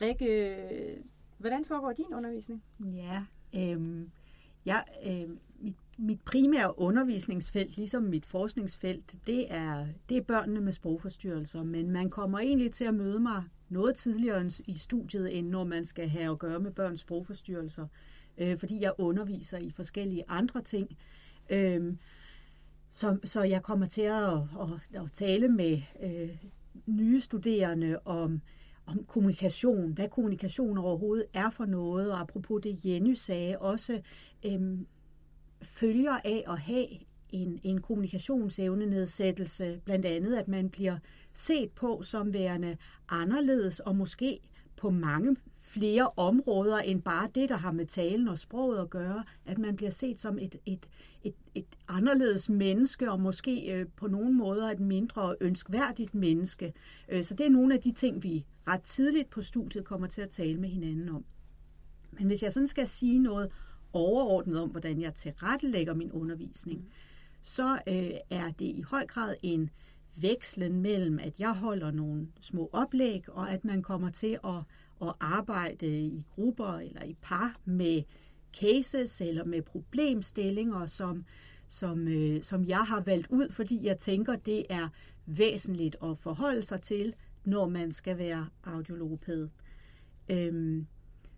Rikke, 0.00 0.26
øh, 0.26 0.96
hvordan 1.38 1.64
foregår 1.64 1.92
din 1.92 2.14
undervisning? 2.14 2.62
Ja, 2.94 3.24
øhm, 3.54 4.10
jeg, 4.64 4.84
øhm, 5.06 5.38
mit, 5.60 5.76
mit 5.98 6.20
primære 6.20 6.78
undervisningsfelt, 6.78 7.76
ligesom 7.76 8.02
mit 8.02 8.26
forskningsfelt, 8.26 9.14
det 9.26 9.52
er, 9.52 9.86
det 10.08 10.16
er 10.16 10.22
børnene 10.22 10.60
med 10.60 10.72
sprogforstyrrelser, 10.72 11.62
men 11.62 11.90
man 11.90 12.10
kommer 12.10 12.38
egentlig 12.38 12.72
til 12.72 12.84
at 12.84 12.94
møde 12.94 13.20
mig 13.20 13.44
noget 13.68 13.96
tidligere 13.96 14.50
i 14.66 14.78
studiet, 14.78 15.38
end 15.38 15.48
når 15.48 15.64
man 15.64 15.84
skal 15.84 16.08
have 16.08 16.32
at 16.32 16.38
gøre 16.38 16.60
med 16.60 16.70
børns 16.70 17.00
sprogforstyrrelser, 17.00 17.86
øh, 18.38 18.58
fordi 18.58 18.80
jeg 18.80 18.92
underviser 18.98 19.58
i 19.58 19.70
forskellige 19.70 20.24
andre 20.28 20.62
ting. 20.62 20.98
Øhm, 21.50 21.98
så, 22.92 23.18
så 23.24 23.42
jeg 23.42 23.62
kommer 23.62 23.86
til 23.86 24.02
at, 24.02 24.32
at, 24.32 25.02
at 25.02 25.12
tale 25.12 25.48
med 25.48 25.82
øh, 26.02 26.36
nye 26.86 27.20
studerende 27.20 27.98
om, 28.04 28.40
om 28.86 29.04
kommunikation, 29.04 29.92
hvad 29.92 30.08
kommunikation 30.08 30.78
overhovedet 30.78 31.26
er 31.34 31.50
for 31.50 31.64
noget, 31.64 32.12
og 32.12 32.20
apropos 32.20 32.62
det 32.62 32.84
Jenny 32.84 33.14
sagde, 33.14 33.58
også 33.58 34.00
øh, 34.46 34.78
følger 35.62 36.18
af 36.24 36.44
at 36.46 36.58
have 36.58 36.86
en, 37.30 37.60
en 37.62 37.80
kommunikationsevnenedsættelse, 37.80 39.80
blandt 39.84 40.06
andet 40.06 40.36
at 40.36 40.48
man 40.48 40.70
bliver 40.70 40.98
set 41.32 41.70
på 41.70 42.02
som 42.02 42.32
værende 42.32 42.76
anderledes 43.08 43.80
og 43.80 43.96
måske 43.96 44.40
på 44.76 44.90
mange 44.90 45.36
flere 45.68 46.10
områder 46.16 46.78
end 46.78 47.02
bare 47.02 47.28
det, 47.34 47.48
der 47.48 47.56
har 47.56 47.72
med 47.72 47.86
talen 47.86 48.28
og 48.28 48.38
sproget 48.38 48.80
at 48.80 48.90
gøre, 48.90 49.24
at 49.46 49.58
man 49.58 49.76
bliver 49.76 49.90
set 49.90 50.20
som 50.20 50.38
et, 50.38 50.56
et, 50.66 50.88
et, 51.24 51.34
et 51.54 51.66
anderledes 51.88 52.48
menneske, 52.48 53.10
og 53.10 53.20
måske 53.20 53.72
øh, 53.72 53.86
på 53.96 54.06
nogle 54.06 54.32
måder 54.32 54.70
et 54.70 54.80
mindre 54.80 55.36
ønskværdigt 55.40 56.14
menneske. 56.14 56.72
Øh, 57.08 57.24
så 57.24 57.34
det 57.34 57.46
er 57.46 57.50
nogle 57.50 57.74
af 57.74 57.80
de 57.80 57.92
ting, 57.92 58.22
vi 58.22 58.44
ret 58.68 58.82
tidligt 58.82 59.30
på 59.30 59.42
studiet 59.42 59.84
kommer 59.84 60.06
til 60.06 60.22
at 60.22 60.30
tale 60.30 60.60
med 60.60 60.68
hinanden 60.68 61.08
om. 61.08 61.24
Men 62.12 62.26
hvis 62.26 62.42
jeg 62.42 62.52
sådan 62.52 62.68
skal 62.68 62.88
sige 62.88 63.18
noget 63.18 63.50
overordnet 63.92 64.60
om, 64.60 64.68
hvordan 64.68 65.00
jeg 65.00 65.14
tilrettelægger 65.14 65.94
min 65.94 66.12
undervisning, 66.12 66.80
mm. 66.80 66.86
så 67.42 67.78
øh, 67.86 68.10
er 68.30 68.50
det 68.50 68.64
i 68.64 68.84
høj 68.90 69.06
grad 69.06 69.34
en 69.42 69.70
vekslen 70.16 70.82
mellem, 70.82 71.18
at 71.18 71.40
jeg 71.40 71.52
holder 71.52 71.90
nogle 71.90 72.28
små 72.40 72.70
oplæg, 72.72 73.28
og 73.28 73.50
at 73.50 73.64
man 73.64 73.82
kommer 73.82 74.10
til 74.10 74.38
at 74.44 74.62
at 75.02 75.12
arbejde 75.20 76.00
i 76.00 76.24
grupper 76.30 76.78
eller 76.78 77.02
i 77.02 77.16
par 77.22 77.56
med 77.64 78.02
cases 78.60 79.20
eller 79.20 79.44
med 79.44 79.62
problemstillinger, 79.62 80.86
som, 80.86 81.24
som, 81.68 82.08
øh, 82.08 82.42
som 82.42 82.64
jeg 82.64 82.78
har 82.80 83.00
valgt 83.00 83.26
ud, 83.30 83.50
fordi 83.50 83.86
jeg 83.86 83.98
tænker, 83.98 84.36
det 84.36 84.64
er 84.70 84.88
væsentligt 85.26 85.96
at 86.02 86.18
forholde 86.18 86.62
sig 86.62 86.80
til, 86.80 87.14
når 87.44 87.68
man 87.68 87.92
skal 87.92 88.18
være 88.18 88.48
audiologoped. 88.64 89.48
Øhm, 90.28 90.86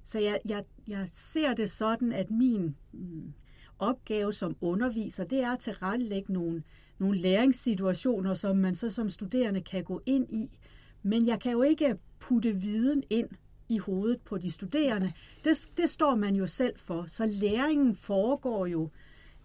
så 0.05 0.19
jeg, 0.19 0.41
jeg, 0.45 0.65
jeg 0.89 1.09
ser 1.09 1.55
det 1.55 1.71
sådan, 1.71 2.13
at 2.13 2.31
min 2.31 2.77
mm, 2.93 3.33
opgave 3.79 4.33
som 4.33 4.57
underviser, 4.61 5.25
det 5.25 5.41
er 5.41 5.53
at 5.53 5.59
tilrettelægge 5.59 6.33
nogle, 6.33 6.63
nogle 6.99 7.19
læringssituationer, 7.19 8.35
som 8.35 8.57
man 8.57 8.75
så 8.75 8.91
som 8.91 9.11
studerende 9.11 9.61
kan 9.61 9.85
gå 9.85 10.03
ind 10.07 10.33
i. 10.33 10.59
Men 11.03 11.27
jeg 11.27 11.41
kan 11.41 11.53
jo 11.53 11.63
ikke 11.63 11.97
putte 12.19 12.57
viden 12.57 13.03
ind 13.11 13.29
i 13.71 13.79
hovedet 13.79 14.21
på 14.21 14.39
de 14.39 14.51
studerende. 14.51 15.13
Det, 15.45 15.69
det 15.77 15.91
står 15.91 16.15
man 16.15 16.35
jo 16.35 16.47
selv 16.47 16.75
for. 16.79 17.05
Så 17.09 17.27
læringen 17.27 17.97
foregår 17.97 18.67
jo 18.67 18.89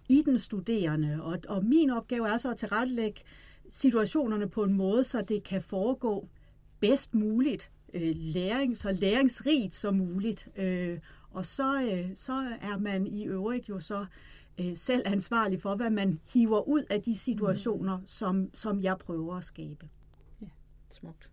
i 0.10 0.22
den 0.22 0.40
studerende, 0.40 1.24
og, 1.24 1.40
og 1.48 1.66
min 1.66 1.90
opgave 1.90 2.30
er 2.30 2.38
så 2.38 2.52
at 2.52 2.58
tilrettelægge 2.58 3.22
situationerne 3.72 4.50
på 4.50 4.64
en 4.64 4.74
måde, 4.74 5.04
så 5.04 5.22
det 5.22 5.44
kan 5.44 5.62
foregå 5.62 6.28
bedst 6.80 7.16
muligt, 7.16 7.72
øh, 7.94 8.16
læring, 8.16 8.78
så 8.78 8.92
læringsrigt 8.92 9.76
som 9.76 9.96
muligt. 9.96 10.48
Øh, 10.56 11.00
og 11.32 11.46
så, 11.46 11.82
øh, 11.92 12.16
så 12.16 12.34
er 12.62 12.78
man 12.78 13.08
i 13.08 13.24
øvrigt 13.24 13.70
jo 13.70 13.80
så 13.80 14.06
øh, 14.58 14.78
selv 14.78 15.02
ansvarlig 15.06 15.62
for, 15.62 15.76
hvad 15.76 15.90
man 15.90 16.20
hiver 16.34 16.68
ud 16.68 16.84
af 16.90 17.02
de 17.02 17.18
situationer, 17.18 17.98
mm. 17.98 18.08
som, 18.08 18.50
som 18.54 18.82
jeg 18.82 18.98
prøver 18.98 19.36
at 19.36 19.44
skabe. 19.44 19.90
Ja, 20.42 20.48
smukt. 20.92 21.30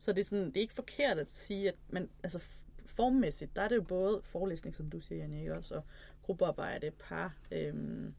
Så 0.00 0.12
det 0.12 0.20
er, 0.20 0.24
sådan, 0.24 0.46
det 0.46 0.56
er 0.56 0.60
ikke 0.60 0.74
forkert 0.74 1.18
at 1.18 1.30
sige, 1.30 1.68
at 1.68 1.74
man, 1.88 2.08
altså 2.22 2.40
formmæssigt, 2.84 3.56
der 3.56 3.62
er 3.62 3.68
det 3.68 3.76
jo 3.76 3.82
både 3.82 4.20
forelæsning, 4.24 4.76
som 4.76 4.90
du 4.90 5.00
siger, 5.00 5.18
Janne, 5.18 5.56
også, 5.56 5.74
og 5.74 5.84
gruppearbejde, 6.22 6.90
par. 6.90 7.36
Øhm, 7.52 8.14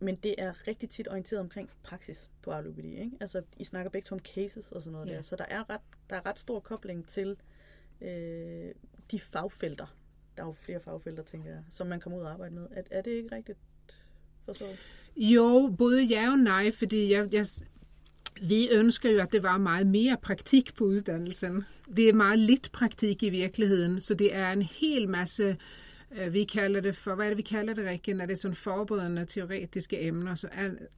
men 0.00 0.16
det 0.16 0.34
er 0.38 0.68
rigtig 0.68 0.90
tit 0.90 1.08
orienteret 1.08 1.40
omkring 1.40 1.70
praksis 1.82 2.28
på 2.42 2.50
audiopædi. 2.50 2.96
Ikke? 2.96 3.16
Altså, 3.20 3.42
I 3.56 3.64
snakker 3.64 3.90
begge 3.90 4.12
om 4.12 4.18
cases 4.18 4.72
og 4.72 4.82
sådan 4.82 4.92
noget 4.92 5.08
ja. 5.08 5.14
der, 5.14 5.20
så 5.20 5.36
der 5.36 5.44
er, 5.48 5.70
ret, 5.70 5.80
der 6.10 6.16
er 6.16 6.26
ret 6.26 6.38
stor 6.38 6.60
kobling 6.60 7.08
til 7.08 7.36
øh, 8.00 8.74
de 9.10 9.20
fagfelter. 9.20 9.96
Der 10.36 10.42
er 10.42 10.46
jo 10.46 10.52
flere 10.52 10.80
fagfelter, 10.80 11.22
tænker 11.22 11.50
jeg, 11.50 11.62
som 11.70 11.86
man 11.86 12.00
kommer 12.00 12.18
ud 12.18 12.24
og 12.24 12.32
arbejde 12.32 12.54
med. 12.54 12.68
Er, 12.70 12.82
er 12.90 13.02
det 13.02 13.10
ikke 13.10 13.34
rigtigt 13.34 13.58
forstået? 14.44 14.78
Jo, 15.16 15.74
både 15.78 16.04
ja 16.04 16.30
og 16.30 16.38
nej, 16.38 16.70
fordi 16.70 17.12
jeg, 17.12 17.32
jeg, 17.32 17.46
vi 18.42 18.68
ønsker 18.72 19.10
jo, 19.10 19.20
at 19.20 19.32
det 19.32 19.42
var 19.42 19.58
meget 19.58 19.86
mere 19.86 20.16
praktik 20.22 20.74
på 20.74 20.84
uddannelsen. 20.84 21.64
Det 21.96 22.08
er 22.08 22.12
meget 22.12 22.38
lidt 22.38 22.72
praktik 22.72 23.22
i 23.22 23.30
virkeligheden, 23.30 24.00
så 24.00 24.14
det 24.14 24.34
er 24.34 24.52
en 24.52 24.62
hel 24.62 25.08
masse, 25.08 25.56
øh, 26.18 26.32
vi 26.32 26.44
kalder 26.44 26.80
det 26.80 26.96
for, 26.96 27.14
hvad 27.14 27.26
er 27.26 27.30
det, 27.30 27.36
vi 27.36 27.42
kalder 27.42 27.74
det, 27.74 27.86
Rikke, 27.86 28.14
når 28.14 28.26
det 28.26 28.32
er 28.32 28.36
sådan 28.36 28.54
forberedende 28.54 29.26
teoretiske 29.26 30.02
emner, 30.02 30.34
så 30.34 30.48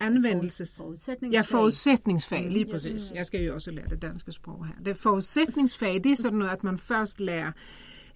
anvendelses... 0.01 0.77
Forudsætningsfag. 0.77 1.33
Ja, 1.33 1.41
forudsætningsfag, 1.41 2.51
lige 2.51 2.67
præcis. 2.67 3.13
Jeg 3.15 3.27
skal 3.27 3.45
jo 3.45 3.55
også 3.55 3.71
lære 3.71 3.89
det 3.89 4.03
danske 4.03 4.33
sprog 4.33 4.67
her. 4.67 4.75
Det 4.85 4.97
forudsætningsfag, 4.97 5.95
det 5.95 6.13
er 6.13 6.17
sådan 6.17 6.39
noget, 6.39 6.53
at 6.53 6.65
man 6.65 6.79
først 6.79 7.21
lærer 7.21 7.53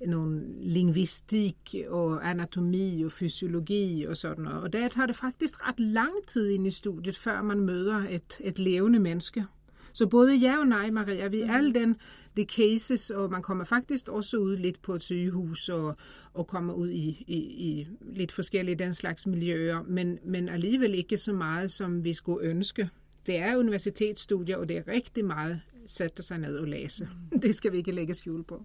nogle 0.06 0.42
lingvistik 0.60 1.74
og 1.88 2.30
anatomi 2.30 3.02
og 3.02 3.12
fysiologi 3.12 4.04
og 4.04 4.16
sådan 4.16 4.44
noget. 4.44 4.62
Og 4.62 4.72
der 4.72 4.88
tager 4.88 5.06
det 5.06 5.16
faktisk 5.16 5.68
ret 5.68 5.80
lang 5.80 6.12
tid 6.26 6.48
ind 6.48 6.66
i 6.66 6.70
studiet, 6.70 7.16
før 7.16 7.42
man 7.42 7.60
møder 7.60 8.08
et, 8.10 8.40
et 8.40 8.58
levende 8.58 8.98
menneske. 8.98 9.44
Så 9.92 10.06
både 10.06 10.34
ja 10.34 10.58
og 10.58 10.66
nej, 10.66 10.90
Maria, 10.90 11.28
vi 11.28 11.40
er 11.40 11.52
alle 11.52 11.74
den, 11.74 11.96
de 12.36 12.44
cases, 12.44 13.10
og 13.10 13.30
man 13.30 13.42
kommer 13.42 13.64
faktisk 13.64 14.08
også 14.08 14.36
ud 14.36 14.56
lidt 14.56 14.82
på 14.82 14.94
et 14.94 15.02
sygehus 15.02 15.68
og, 15.68 15.96
og 16.34 16.46
kommer 16.46 16.74
ud 16.74 16.90
i, 16.90 17.24
i, 17.26 17.36
i 17.36 17.88
lidt 18.00 18.32
forskellige 18.32 18.74
den 18.74 18.94
slags 18.94 19.26
miljøer, 19.26 19.82
men, 19.82 20.18
men 20.24 20.48
alligevel 20.48 20.94
ikke 20.94 21.18
så 21.18 21.32
meget, 21.32 21.70
som 21.70 22.04
vi 22.04 22.12
skulle 22.12 22.48
ønske. 22.48 22.90
Det 23.26 23.36
er 23.36 23.56
universitetsstudier, 23.56 24.56
og 24.56 24.68
det 24.68 24.76
er 24.76 24.88
rigtig 24.88 25.24
meget 25.24 25.60
sætte 25.86 26.22
sig 26.22 26.38
ned 26.38 26.56
og 26.56 26.68
læse. 26.68 27.08
Mm. 27.32 27.40
Det 27.44 27.54
skal 27.54 27.72
vi 27.72 27.76
ikke 27.76 27.92
lægge 27.92 28.14
skjul 28.14 28.44
på. 28.44 28.64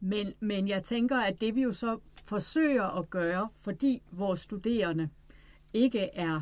Men, 0.00 0.32
men 0.40 0.68
jeg 0.68 0.82
tænker, 0.82 1.16
at 1.16 1.40
det 1.40 1.54
vi 1.54 1.62
jo 1.62 1.72
så 1.72 1.98
forsøger 2.24 2.98
at 2.98 3.10
gøre, 3.10 3.48
fordi 3.62 4.02
vores 4.12 4.40
studerende 4.40 5.08
ikke 5.72 6.00
er 6.00 6.40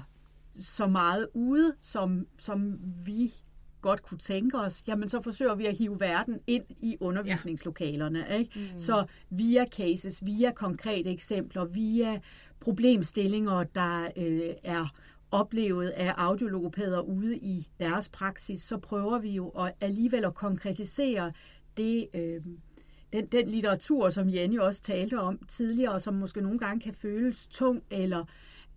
så 0.54 0.86
meget 0.86 1.28
ude, 1.34 1.74
som, 1.80 2.26
som 2.38 2.78
vi 3.04 3.32
godt 3.80 4.02
kunne 4.02 4.18
tænke 4.18 4.58
os, 4.58 4.82
jamen 4.86 5.08
så 5.08 5.20
forsøger 5.20 5.54
vi 5.54 5.66
at 5.66 5.76
hive 5.76 6.00
verden 6.00 6.40
ind 6.46 6.64
i 6.80 6.96
undervisningslokalerne. 7.00 8.18
Ja. 8.28 8.36
Ikke? 8.36 8.70
Mm. 8.72 8.78
Så 8.78 9.04
via 9.30 9.64
cases, 9.66 10.24
via 10.24 10.52
konkrete 10.52 11.10
eksempler, 11.10 11.64
via 11.64 12.20
problemstillinger, 12.60 13.64
der 13.64 14.08
øh, 14.16 14.54
er 14.62 14.86
oplevet 15.30 15.88
af 15.88 16.14
audiologopæder 16.16 17.00
ude 17.00 17.36
i 17.36 17.68
deres 17.80 18.08
praksis, 18.08 18.62
så 18.62 18.78
prøver 18.78 19.18
vi 19.18 19.30
jo 19.30 19.48
at 19.48 19.72
alligevel 19.80 20.24
at 20.24 20.34
konkretisere 20.34 21.32
det, 21.76 22.08
øh, 22.14 22.40
den, 23.12 23.26
den 23.26 23.48
litteratur, 23.48 24.10
som 24.10 24.34
Jenny 24.34 24.58
også 24.58 24.82
talte 24.82 25.20
om 25.20 25.38
tidligere, 25.48 25.92
og 25.92 26.00
som 26.00 26.14
måske 26.14 26.40
nogle 26.40 26.58
gange 26.58 26.80
kan 26.80 26.94
føles 26.94 27.46
tung 27.46 27.82
eller, 27.90 28.24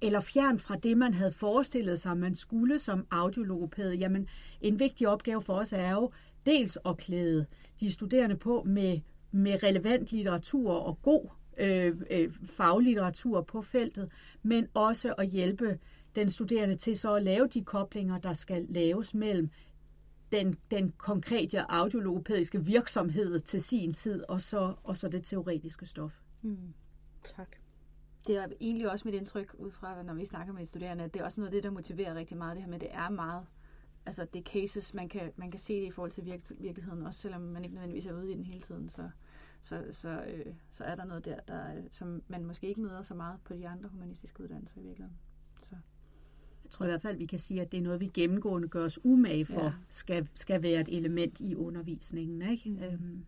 eller 0.01 0.20
fjern 0.20 0.60
fra 0.60 0.75
det, 0.75 0.98
man 0.98 1.13
havde 1.13 1.32
forestillet 1.32 2.00
sig, 2.00 2.18
man 2.18 2.36
skulle 2.36 2.80
som 2.80 3.08
audiologopæd. 3.12 3.92
Jamen, 3.92 4.27
en 4.62 4.80
vigtig 4.80 5.08
opgave 5.08 5.42
for 5.42 5.54
os 5.54 5.74
er 5.74 5.92
jo 5.92 6.12
dels 6.46 6.77
at 6.86 6.98
klæde 6.98 7.46
de 7.80 7.92
studerende 7.92 8.36
på 8.36 8.63
med, 8.65 9.00
med 9.32 9.63
relevant 9.63 10.12
litteratur 10.12 10.72
og 10.72 11.01
god 11.01 11.30
øh, 11.58 11.96
øh, 12.12 12.34
faglitteratur 12.46 13.42
på 13.42 13.62
feltet, 13.62 14.12
men 14.44 14.68
også 14.74 15.13
at 15.18 15.27
hjælpe 15.27 15.80
den 16.15 16.30
studerende 16.30 16.75
til 16.75 16.98
så 16.98 17.13
at 17.13 17.24
lave 17.24 17.48
de 17.48 17.63
koblinger, 17.63 18.18
der 18.18 18.34
skal 18.34 18.65
laves 18.70 19.13
mellem 19.13 19.50
den, 20.32 20.58
den 20.72 20.94
konkrete 20.98 21.72
audiologopædiske 21.72 22.65
virksomhed 22.65 23.39
til 23.39 23.63
sin 23.63 23.94
tid, 23.94 24.24
og 24.29 24.41
så, 24.41 24.75
og 24.84 24.98
så 24.98 25.10
det 25.10 25.24
teoretiske 25.24 25.86
stof. 25.86 26.22
Mm. 26.41 26.74
Tak. 27.24 27.55
Det 28.27 28.38
er 28.38 28.48
egentlig 28.62 28.91
også 28.91 29.08
mit 29.08 29.15
indtryk 29.15 29.55
ud 29.58 29.72
fra, 29.72 30.03
når 30.03 30.13
vi 30.13 30.25
snakker 30.25 30.53
med 30.53 30.65
studerende, 30.65 31.03
at 31.03 31.13
det 31.13 31.20
er 31.20 31.24
også 31.24 31.39
noget 31.41 31.48
af 31.48 31.51
det, 31.51 31.63
der 31.63 31.70
motiverer 31.70 32.15
rigtig 32.15 32.38
meget 32.38 32.55
det 32.55 32.63
her 32.63 32.70
med, 32.70 32.79
det 32.79 32.89
er 32.91 33.10
meget, 33.10 33.46
altså 34.05 34.25
det 34.34 34.39
er 34.39 34.44
cases, 34.44 34.94
man 34.94 35.10
kan, 35.10 35.32
man 35.36 35.51
kan 35.51 35.60
se 35.60 35.74
det 35.82 35.88
i 35.88 35.91
forhold 35.91 36.12
til 36.12 36.25
virke, 36.25 36.55
virkeligheden, 36.58 37.05
også 37.05 37.20
selvom 37.20 37.41
man 37.41 37.63
ikke 37.63 37.75
nødvendigvis 37.75 38.05
er 38.05 38.13
ude 38.13 38.32
i 38.32 38.36
den 38.36 38.46
hele 38.46 38.62
tiden, 38.62 38.89
så, 38.89 39.10
så, 39.62 39.86
så, 39.91 40.24
øh, 40.24 40.55
så 40.72 40.84
er 40.84 40.96
der 40.96 41.05
noget 41.05 41.25
der, 41.25 41.39
der, 41.48 41.75
øh, 41.77 41.84
som 41.91 42.24
man 42.27 42.46
måske 42.46 42.67
ikke 42.67 42.82
møder 42.82 43.01
så 43.01 43.13
meget 43.13 43.39
på 43.44 43.53
de 43.53 43.67
andre 43.67 43.89
humanistiske 43.89 44.44
uddannelser 44.44 44.82
i 44.82 44.84
virkeligheden. 44.84 45.20
Så. 45.62 45.75
Jeg 46.65 46.72
tror 46.72 46.86
i 46.86 46.89
hvert 46.89 47.01
fald, 47.01 47.17
vi 47.17 47.25
kan 47.25 47.39
sige, 47.39 47.62
at 47.62 47.72
det 47.72 47.77
er 47.77 47.81
noget, 47.81 48.00
vi 48.00 48.12
gennemgående 48.13 48.67
gør 48.67 48.86
os 48.86 49.00
umage 49.03 49.45
for, 49.45 49.63
ja. 49.63 49.72
skal, 49.89 50.27
skal 50.34 50.63
være 50.63 50.81
et 50.81 50.98
element 50.98 51.39
i 51.39 51.55
undervisningen. 51.55 52.51
Ikke? 52.51 52.69
Mm. 52.69 52.84
Øhm. 52.84 53.25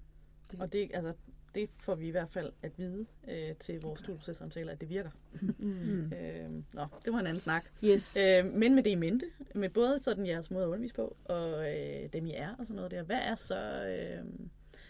Det. 0.52 0.60
Og 0.60 0.74
det, 0.74 0.92
altså, 0.94 1.14
det 1.56 1.70
får 1.80 1.96
vi 1.96 2.08
i 2.08 2.12
hvert 2.12 2.30
fald 2.30 2.52
at 2.62 2.72
vide 2.78 3.06
øh, 3.28 3.56
til 3.56 3.82
vores 3.82 4.00
studiesamtaler, 4.00 4.72
at 4.72 4.82
det 4.82 4.90
virker. 4.90 5.10
Mm. 5.58 6.14
øh, 6.20 6.50
nå, 6.74 6.86
det 7.06 7.14
var 7.14 7.20
en 7.20 7.28
anden 7.28 7.40
snak. 7.40 7.66
Yes. 7.86 8.18
Øh, 8.18 8.54
men 8.54 8.76
med 8.76 8.84
det 8.84 8.92
i 8.92 8.96
mente, 8.96 9.26
med 9.56 9.70
både 9.70 10.00
sådan 10.00 10.26
jeres 10.26 10.52
måde 10.52 10.64
at 10.64 10.68
undervise 10.68 10.96
på, 10.96 11.18
og 11.26 11.76
øh, 11.76 12.10
dem 12.14 12.26
I 12.26 12.34
er, 12.34 12.56
og 12.60 12.66
sådan 12.66 12.76
noget 12.76 12.92
der. 12.92 13.04
Hvad 13.04 13.20
er 13.20 13.36
så, 13.36 13.86
øh, 13.86 14.26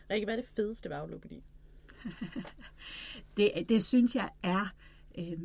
Rikke, 0.10 0.26
hvad 0.26 0.38
er 0.38 0.42
det 0.42 0.50
fedeste 0.56 0.90
ved 0.90 0.98
afløbet 0.98 1.32
det, 3.38 3.52
det 3.70 3.84
synes 3.84 4.16
jeg 4.16 4.30
er, 4.44 4.76
øh, 5.18 5.40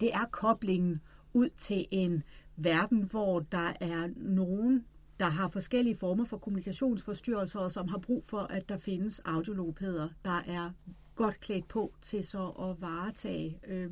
det 0.00 0.14
er 0.14 0.24
koblingen 0.30 1.00
ud 1.32 1.48
til 1.48 1.86
en 1.90 2.22
verden, 2.58 3.02
hvor 3.02 3.40
der 3.40 3.72
er 3.80 4.08
nogen, 4.16 4.84
der 5.20 5.26
har 5.26 5.48
forskellige 5.48 5.96
former 5.96 6.24
for 6.24 6.38
kommunikationsforstyrrelser, 6.38 7.60
og 7.60 7.72
som 7.72 7.88
har 7.88 7.98
brug 7.98 8.24
for, 8.24 8.40
at 8.40 8.68
der 8.68 8.78
findes 8.78 9.18
audiologopæder, 9.24 10.08
der 10.24 10.42
er 10.46 10.70
godt 11.14 11.40
klædt 11.40 11.68
på 11.68 11.94
til 12.00 12.24
så 12.24 12.48
at 12.48 12.80
varetage 12.80 13.58
øh, 13.66 13.90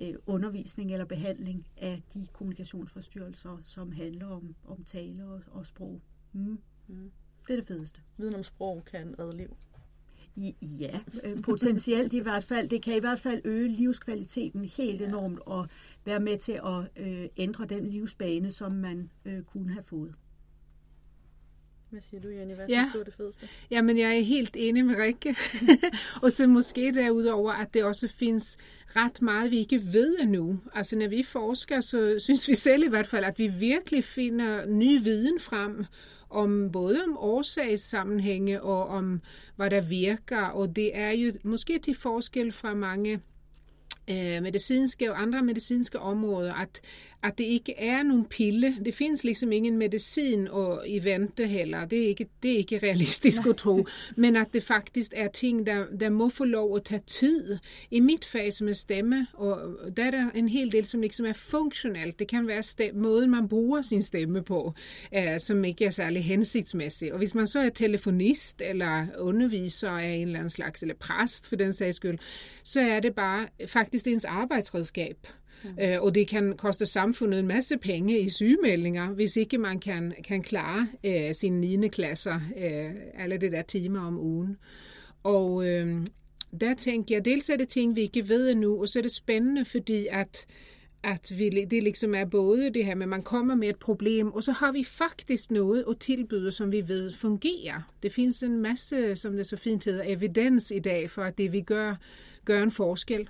øh, 0.00 0.14
undervisning 0.26 0.92
eller 0.92 1.04
behandling 1.04 1.66
af 1.76 2.02
de 2.14 2.26
kommunikationsforstyrrelser, 2.32 3.58
som 3.62 3.92
handler 3.92 4.26
om, 4.26 4.54
om 4.64 4.84
tale 4.84 5.24
og, 5.24 5.40
og 5.50 5.66
sprog. 5.66 6.00
Mm. 6.32 6.58
Mm. 6.86 7.12
Det 7.46 7.52
er 7.52 7.56
det 7.56 7.66
fedeste. 7.66 8.00
Viden 8.16 8.34
om 8.34 8.42
sprog 8.42 8.84
kan 8.84 9.14
redde 9.18 9.36
liv. 9.36 9.56
Ja, 10.62 11.00
øh, 11.24 11.42
potentielt 11.42 12.12
i 12.12 12.18
hvert 12.18 12.44
fald. 12.44 12.68
Det 12.68 12.82
kan 12.82 12.96
i 12.96 13.00
hvert 13.00 13.20
fald 13.20 13.40
øge 13.44 13.68
livskvaliteten 13.68 14.64
helt 14.64 15.02
enormt 15.02 15.38
og 15.46 15.68
være 16.04 16.20
med 16.20 16.38
til 16.38 16.52
at 16.52 17.04
øh, 17.06 17.28
ændre 17.36 17.66
den 17.66 17.86
livsbane, 17.86 18.52
som 18.52 18.72
man 18.72 19.10
øh, 19.24 19.42
kunne 19.42 19.72
have 19.72 19.84
fået. 19.84 20.14
Hvad 21.94 22.02
siger 22.10 22.20
du, 22.20 22.28
Jenny? 22.28 22.54
Hvad 22.54 22.66
Ja. 22.68 22.82
synes 22.82 22.92
du 22.92 22.98
er 23.00 23.04
det 23.04 23.14
fedeste? 23.14 23.48
Jamen, 23.70 23.98
jeg 23.98 24.16
er 24.18 24.22
helt 24.22 24.56
enig 24.56 24.84
med 24.86 24.96
Rikke. 24.96 25.36
og 26.22 26.32
så 26.32 26.46
måske 26.46 26.92
derudover, 26.94 27.52
at 27.52 27.74
det 27.74 27.84
også 27.84 28.08
findes 28.08 28.58
ret 28.96 29.22
meget, 29.22 29.50
vi 29.50 29.58
ikke 29.58 29.80
ved 29.92 30.16
endnu. 30.20 30.60
Altså, 30.74 30.98
når 30.98 31.08
vi 31.08 31.22
forsker, 31.22 31.80
så 31.80 32.16
synes 32.18 32.48
vi 32.48 32.54
selv 32.54 32.84
i 32.84 32.88
hvert 32.88 33.06
fald, 33.06 33.24
at 33.24 33.38
vi 33.38 33.48
virkelig 33.48 34.04
finder 34.04 34.66
ny 34.66 35.02
viden 35.02 35.40
frem 35.40 35.84
om 36.30 36.70
både 36.72 37.04
om 37.04 37.16
årsagssammenhænge 37.18 38.62
og 38.62 38.86
om, 38.86 39.20
hvad 39.56 39.70
der 39.70 39.80
virker. 39.80 40.40
Og 40.42 40.76
det 40.76 40.96
er 40.96 41.10
jo 41.10 41.32
måske 41.44 41.78
til 41.78 41.94
forskel 41.94 42.52
fra 42.52 42.74
mange 42.74 43.20
øh, 44.10 44.42
medicinske 44.42 45.12
og 45.12 45.22
andre 45.22 45.42
medicinske 45.42 45.98
områder, 45.98 46.54
at, 46.54 46.80
at 47.22 47.38
det 47.38 47.44
ikke 47.44 47.78
er 47.78 48.02
nogen 48.02 48.24
pille. 48.24 48.74
Det 48.84 48.94
findes 48.94 49.24
ligesom 49.24 49.52
ingen 49.52 49.78
medicin 49.78 50.48
og 50.48 50.88
i 50.88 51.04
vente 51.04 51.46
heller. 51.46 51.84
Det 51.84 52.04
er 52.04 52.08
ikke, 52.08 52.26
det 52.42 52.52
er 52.52 52.56
ikke 52.56 52.78
realistisk 52.78 53.46
at 53.46 53.56
tro. 53.56 53.86
Men 54.16 54.36
at 54.36 54.52
det 54.52 54.62
faktisk 54.62 55.12
er 55.16 55.28
ting, 55.28 55.66
der, 55.66 55.84
der 56.00 56.10
må 56.10 56.28
få 56.28 56.44
lov 56.44 56.76
at 56.76 56.84
tage 56.84 57.02
tid. 57.06 57.58
I 57.90 58.00
mit 58.00 58.24
fag 58.24 58.52
som 58.52 58.68
er 58.68 58.72
stemme, 58.72 59.26
og 59.32 59.58
der 59.96 60.04
er 60.04 60.10
der 60.10 60.30
en 60.30 60.48
hel 60.48 60.72
del, 60.72 60.84
som 60.84 61.00
ligesom 61.00 61.26
er 61.26 61.32
funktionelt. 61.32 62.18
Det 62.18 62.28
kan 62.28 62.46
være 62.46 62.62
stemme, 62.62 63.02
måden, 63.02 63.30
man 63.30 63.48
bruger 63.48 63.82
sin 63.82 64.02
stemme 64.02 64.42
på, 64.42 64.74
øh, 65.14 65.40
som 65.40 65.64
ikke 65.64 65.84
er 65.84 65.90
særlig 65.90 66.24
hensigtsmæssig. 66.24 67.12
Og 67.12 67.18
hvis 67.18 67.34
man 67.34 67.46
så 67.46 67.60
er 67.60 67.68
telefonist 67.68 68.62
eller 68.64 69.06
underviser 69.18 69.90
af 69.90 70.08
en 70.08 70.26
eller 70.26 70.38
anden 70.38 70.50
slags, 70.50 70.82
eller 70.82 70.94
præst 70.94 71.48
for 71.48 71.56
den 71.56 71.72
sags 71.72 71.96
skyld, 71.96 72.18
så 72.64 72.80
er 72.80 73.00
det 73.00 73.14
bare 73.14 73.48
faktisk 73.66 73.93
ens 74.02 74.24
arbejdsredskab. 74.24 75.26
Øh, 75.80 76.02
og 76.02 76.14
det 76.14 76.28
kan 76.28 76.56
koste 76.56 76.86
samfundet 76.86 77.40
en 77.40 77.46
masse 77.46 77.78
penge 77.78 78.20
i 78.20 78.28
sygemeldinger, 78.28 79.08
hvis 79.08 79.36
ikke 79.36 79.58
man 79.58 79.80
kan, 79.80 80.14
kan 80.24 80.42
klare 80.42 80.88
øh, 81.04 81.34
sine 81.34 81.60
9. 81.60 81.88
klasser, 81.88 82.40
øh, 82.56 82.90
alle 83.14 83.38
det 83.38 83.52
der 83.52 83.62
timer 83.62 84.00
om 84.00 84.18
ugen. 84.18 84.56
Og 85.22 85.68
øh, 85.68 86.06
der 86.60 86.74
tænker 86.74 87.14
jeg, 87.14 87.24
dels 87.24 87.50
er 87.50 87.56
det 87.56 87.68
ting, 87.68 87.96
vi 87.96 88.00
ikke 88.00 88.28
ved 88.28 88.50
endnu, 88.50 88.80
og 88.80 88.88
så 88.88 88.98
er 88.98 89.02
det 89.02 89.12
spændende, 89.12 89.64
fordi 89.64 90.06
at, 90.10 90.46
at 91.02 91.32
vi, 91.38 91.64
det 91.70 91.82
ligesom 91.82 92.14
er 92.14 92.24
både 92.24 92.70
det 92.70 92.84
her 92.84 92.94
med, 92.94 93.02
at 93.02 93.08
man 93.08 93.22
kommer 93.22 93.54
med 93.54 93.68
et 93.68 93.78
problem, 93.78 94.32
og 94.32 94.42
så 94.42 94.52
har 94.52 94.72
vi 94.72 94.84
faktisk 94.84 95.50
noget 95.50 95.84
at 95.90 95.98
tilbyde, 95.98 96.52
som 96.52 96.72
vi 96.72 96.88
ved 96.88 97.12
fungerer. 97.12 97.92
Det 98.02 98.12
findes 98.12 98.42
en 98.42 98.58
masse, 98.58 99.16
som 99.16 99.36
det 99.36 99.46
så 99.46 99.56
fint 99.56 99.84
hedder, 99.84 100.04
evidens 100.06 100.70
i 100.70 100.78
dag 100.78 101.10
for, 101.10 101.22
at 101.22 101.38
det 101.38 101.52
vi 101.52 101.60
gør, 101.60 101.96
gør 102.44 102.62
en 102.62 102.70
forskel. 102.70 103.28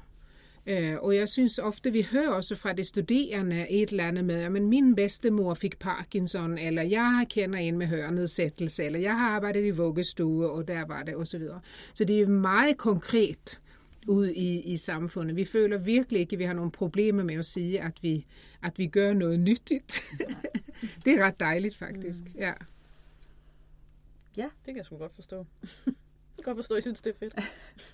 Øh, 0.67 0.97
og 1.03 1.17
jeg 1.17 1.29
synes 1.29 1.59
ofte, 1.59 1.93
vi 1.93 2.07
hører 2.13 2.29
også 2.29 2.57
fra 2.57 2.73
de 2.73 2.85
studerende 2.85 3.71
et 3.71 3.91
eller 3.91 4.05
andet 4.05 4.25
med, 4.25 4.35
at 4.35 4.53
men 4.53 4.67
min 4.67 4.95
bedstemor 4.95 5.55
fik 5.55 5.79
Parkinson, 5.79 6.59
eller 6.59 6.83
jeg 6.83 7.27
kender 7.31 7.59
en 7.59 7.79
med 7.79 7.87
hørenedsættelse, 7.87 8.85
eller 8.85 8.99
jeg 8.99 9.19
har 9.19 9.29
arbejdet 9.29 9.65
i 9.65 9.71
vuggestue, 9.71 10.51
og 10.51 10.69
der 10.69 10.85
var 10.85 11.03
det, 11.03 11.17
osv. 11.17 11.41
Så, 11.41 11.59
så 11.95 12.05
det 12.05 12.21
er 12.21 12.27
meget 12.27 12.77
konkret 12.77 13.61
ud 14.07 14.29
i, 14.29 14.61
i 14.61 14.77
samfundet. 14.77 15.37
Vi 15.37 15.45
føler 15.45 15.79
virkelig 15.79 16.21
ikke, 16.21 16.35
at 16.35 16.39
vi 16.39 16.45
har 16.45 16.53
nogle 16.53 16.71
problemer 16.71 17.23
med 17.25 17.35
at 17.35 17.47
sige, 17.47 17.81
at 17.81 18.03
vi, 18.03 18.27
at 18.63 18.79
vi 18.79 18.87
gør 18.87 19.13
noget 19.13 19.41
nyttigt. 19.41 20.03
det 21.05 21.13
er 21.19 21.25
ret 21.25 21.41
dejligt, 21.41 21.77
faktisk. 21.77 22.21
Mm. 22.21 22.41
Ja. 22.41 22.53
Det 24.37 24.49
kan 24.67 24.77
jeg 24.77 24.85
sgu 24.85 24.97
godt 24.97 25.15
forstå. 25.15 25.47
jeg 25.87 25.95
kan 26.37 26.45
godt 26.45 26.57
forstå, 26.57 26.75
at 26.75 26.79
I 26.79 26.83
synes, 26.83 27.01
det 27.01 27.11
er 27.11 27.19
fedt. 27.19 27.35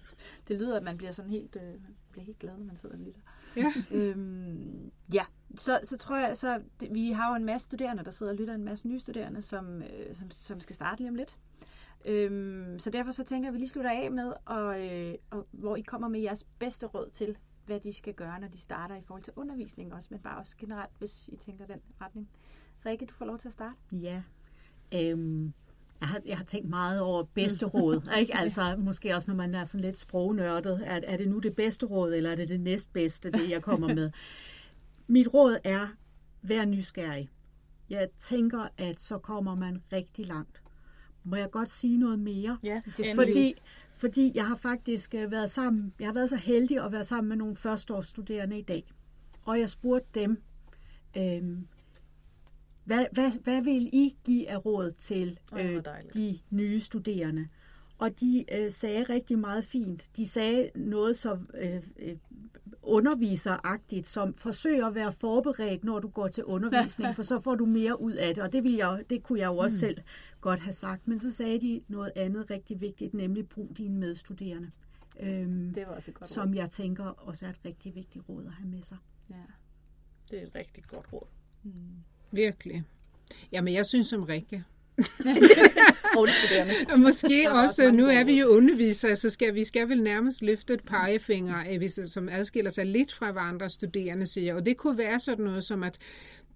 Det 0.51 0.59
lyder, 0.59 0.77
at 0.77 0.83
man 0.83 0.97
bliver 0.97 1.13
sådan 1.13 1.31
helt, 1.31 1.57
øh, 1.57 1.63
man 1.63 1.97
bliver 2.11 2.25
helt 2.25 2.39
glad, 2.39 2.57
når 2.57 2.65
man 2.65 2.77
sidder 2.77 2.95
og 2.95 3.01
lytter. 3.01 3.21
Ja. 3.57 3.73
Øhm, 3.91 4.91
ja, 5.15 5.25
så, 5.57 5.81
så 5.83 5.97
tror 5.99 6.17
jeg, 6.17 6.37
så 6.37 6.63
det, 6.81 6.95
vi 6.95 7.11
har 7.11 7.31
jo 7.31 7.37
en 7.37 7.45
masse 7.45 7.65
studerende, 7.65 8.05
der 8.05 8.11
sidder 8.11 8.33
og 8.33 8.39
lytter, 8.39 8.55
en 8.55 8.65
masse 8.65 8.89
nye 8.89 8.99
studerende, 8.99 9.43
som, 9.43 9.83
øh, 9.83 10.17
som, 10.17 10.31
som 10.31 10.61
skal 10.61 10.75
starte 10.75 11.01
lige 11.01 11.09
om 11.09 11.15
lidt. 11.15 11.37
Øhm, 12.05 12.79
så 12.79 12.91
derfor 12.91 13.11
så 13.11 13.25
tænker 13.25 13.47
jeg, 13.47 13.49
at 13.49 13.55
vi 13.55 13.59
lige 13.59 13.69
slutter 13.69 13.91
af 13.91 14.11
med, 14.11 14.33
og, 14.45 14.87
øh, 14.87 15.15
og, 15.31 15.47
hvor 15.51 15.77
I 15.77 15.81
kommer 15.81 16.09
med 16.09 16.21
jeres 16.21 16.45
bedste 16.59 16.87
råd 16.87 17.11
til, 17.11 17.37
hvad 17.67 17.81
de 17.81 17.93
skal 17.93 18.15
gøre, 18.15 18.41
når 18.41 18.49
de 18.49 18.59
starter 18.59 18.97
i 18.97 19.03
forhold 19.03 19.23
til 19.23 19.33
undervisning 19.37 19.95
også, 19.95 20.09
men 20.11 20.21
bare 20.21 20.39
også 20.39 20.57
generelt, 20.59 20.93
hvis 20.99 21.29
I 21.29 21.37
tænker 21.37 21.67
den 21.67 21.81
retning. 22.01 22.29
Rikke, 22.87 23.07
du 23.07 23.15
får 23.15 23.25
lov 23.25 23.39
til 23.39 23.49
at 23.49 23.53
starte. 23.53 23.77
Ja. 23.93 24.23
Øhm, 24.95 25.53
jeg, 26.01 26.09
har, 26.09 26.21
jeg 26.27 26.37
har 26.37 26.45
tænkt 26.45 26.69
meget 26.69 27.01
over 27.01 27.23
bedste 27.23 27.67
råd. 27.67 28.11
Ikke? 28.21 28.37
Altså, 28.37 28.77
måske 28.79 29.17
også, 29.17 29.31
når 29.31 29.37
man 29.37 29.55
er 29.55 29.65
sådan 29.65 29.81
lidt 29.81 29.99
sprognørdet. 29.99 30.81
Er, 30.85 31.01
er 31.05 31.17
det 31.17 31.29
nu 31.29 31.39
det 31.39 31.57
bedste 31.57 31.87
råd, 31.87 32.15
eller 32.15 32.31
er 32.31 32.35
det 32.35 32.49
det 32.49 32.61
næstbedste, 32.61 33.31
det 33.31 33.51
jeg 33.51 33.63
kommer 33.63 33.95
med? 33.95 34.11
Mit 35.07 35.35
råd 35.35 35.59
er, 35.65 35.89
vær 36.43 36.65
nysgerrig. 36.65 37.31
Jeg 37.91 38.09
tænker, 38.19 38.69
at 38.79 39.01
så 39.01 39.19
kommer 39.19 39.55
man 39.55 39.83
rigtig 39.93 40.27
langt. 40.27 40.63
Må 41.25 41.37
jeg 41.37 41.51
godt 41.51 41.71
sige 41.71 41.97
noget 41.97 42.19
mere? 42.19 42.59
Ja, 42.63 42.83
Fordi, 43.15 43.55
fordi 43.97 44.33
jeg 44.35 44.47
har 44.47 44.57
faktisk 44.57 45.15
øh, 45.15 45.31
været 45.31 45.51
sammen, 45.51 45.93
jeg 46.01 46.09
har 46.09 46.15
været 46.15 46.29
så 46.29 46.37
heldig 46.37 46.85
at 46.85 46.93
være 46.93 47.05
sammen 47.05 47.29
med 47.29 47.37
nogle 47.37 47.57
førsteårsstuderende 47.57 48.59
i 48.59 48.63
dag. 48.63 48.85
Og 49.45 49.61
jeg 49.61 49.71
spurgte 49.71 50.21
dem, 50.21 50.43
øhm, 51.17 51.67
hvad, 52.85 53.07
hvad, 53.13 53.31
hvad 53.45 53.63
vil 53.63 53.91
I 53.93 54.17
give 54.25 54.51
af 54.51 54.67
råd 54.67 54.91
til 54.91 55.39
øh, 55.59 55.85
dejligt. 55.85 56.15
de 56.15 56.39
nye 56.51 56.81
studerende? 56.81 57.49
Og 57.99 58.21
de 58.21 58.45
øh, 58.53 58.73
sagde 58.73 59.03
rigtig 59.03 59.39
meget 59.39 59.65
fint. 59.65 60.11
De 60.17 60.29
sagde 60.29 60.71
noget 60.75 61.19
så 61.19 61.39
øh, 61.55 61.83
øh, 61.99 62.17
underviseragtigt, 62.83 64.07
som 64.07 64.35
forsøg 64.35 64.87
at 64.87 64.95
være 64.95 65.13
forberedt, 65.13 65.85
når 65.85 65.99
du 65.99 66.09
går 66.09 66.29
til 66.29 66.45
undervisning, 66.45 67.15
for 67.17 67.23
så 67.23 67.41
får 67.41 67.55
du 67.55 67.67
mere 67.67 68.01
ud 68.01 68.13
af 68.13 68.35
det. 68.35 68.43
Og 68.43 68.53
det, 68.53 68.65
vil 68.65 68.73
jeg, 68.73 69.05
det 69.11 69.23
kunne 69.23 69.39
jeg 69.39 69.47
jo 69.47 69.57
også 69.57 69.75
mm. 69.75 69.81
selv 69.81 69.99
godt 70.41 70.61
have 70.61 70.73
sagt. 70.73 71.09
Men 71.09 71.19
så 71.19 71.31
sagde 71.31 71.61
de 71.61 71.83
noget 71.89 72.13
andet 72.17 72.51
rigtig 72.51 72.81
vigtigt, 72.81 73.15
nemlig 73.15 73.49
brug 73.49 73.75
dine 73.77 73.99
medstuderende. 73.99 74.71
Øhm, 75.21 75.75
Det 75.75 75.87
var 75.87 75.95
også 75.95 76.11
et 76.11 76.15
godt 76.15 76.31
som 76.31 76.55
jeg 76.55 76.71
tænker 76.71 77.05
også 77.05 77.47
er 77.47 77.51
et 77.51 77.65
rigtig 77.65 77.95
vigtigt 77.95 78.29
råd 78.29 78.45
at 78.45 78.53
have 78.53 78.69
med 78.69 78.83
sig. 78.83 78.99
råd. 79.31 79.37
Ja. 79.37 79.45
Det 80.31 80.43
er 80.43 80.47
et 80.47 80.55
rigtig 80.55 80.85
godt 80.85 81.13
råd. 81.13 81.27
Virkelig. 82.33 82.83
Jamen, 83.53 83.75
jeg 83.75 83.87
synes 83.87 84.07
som 84.07 84.23
Rikke. 84.23 84.65
Og 86.93 87.01
måske 87.01 87.51
også 87.51 87.83
også, 87.83 87.91
nu 87.91 88.07
er 88.07 88.25
vi 88.25 88.41
jo 88.41 88.47
undervisere, 88.47 89.17
så 89.17 89.31
skal 89.31 89.55
vi 89.55 89.65
skal 89.65 89.89
vel 89.89 90.03
nærmest 90.03 90.43
løfte 90.43 90.75
et 90.75 90.85
pegefinger, 90.85 91.65
øh, 91.73 91.79
hvis, 91.79 92.01
som 92.07 92.29
adskiller 92.29 92.71
sig 92.71 92.87
lidt 92.87 93.13
fra, 93.13 93.33
hvad 93.33 93.43
andre 93.43 93.69
studerende 93.69 94.27
siger. 94.27 94.55
Og 94.55 94.67
det 94.67 94.77
kunne 94.77 94.99
være 94.99 95.21
sådan 95.21 95.45
noget 95.45 95.65
som, 95.65 95.83
at 95.83 95.99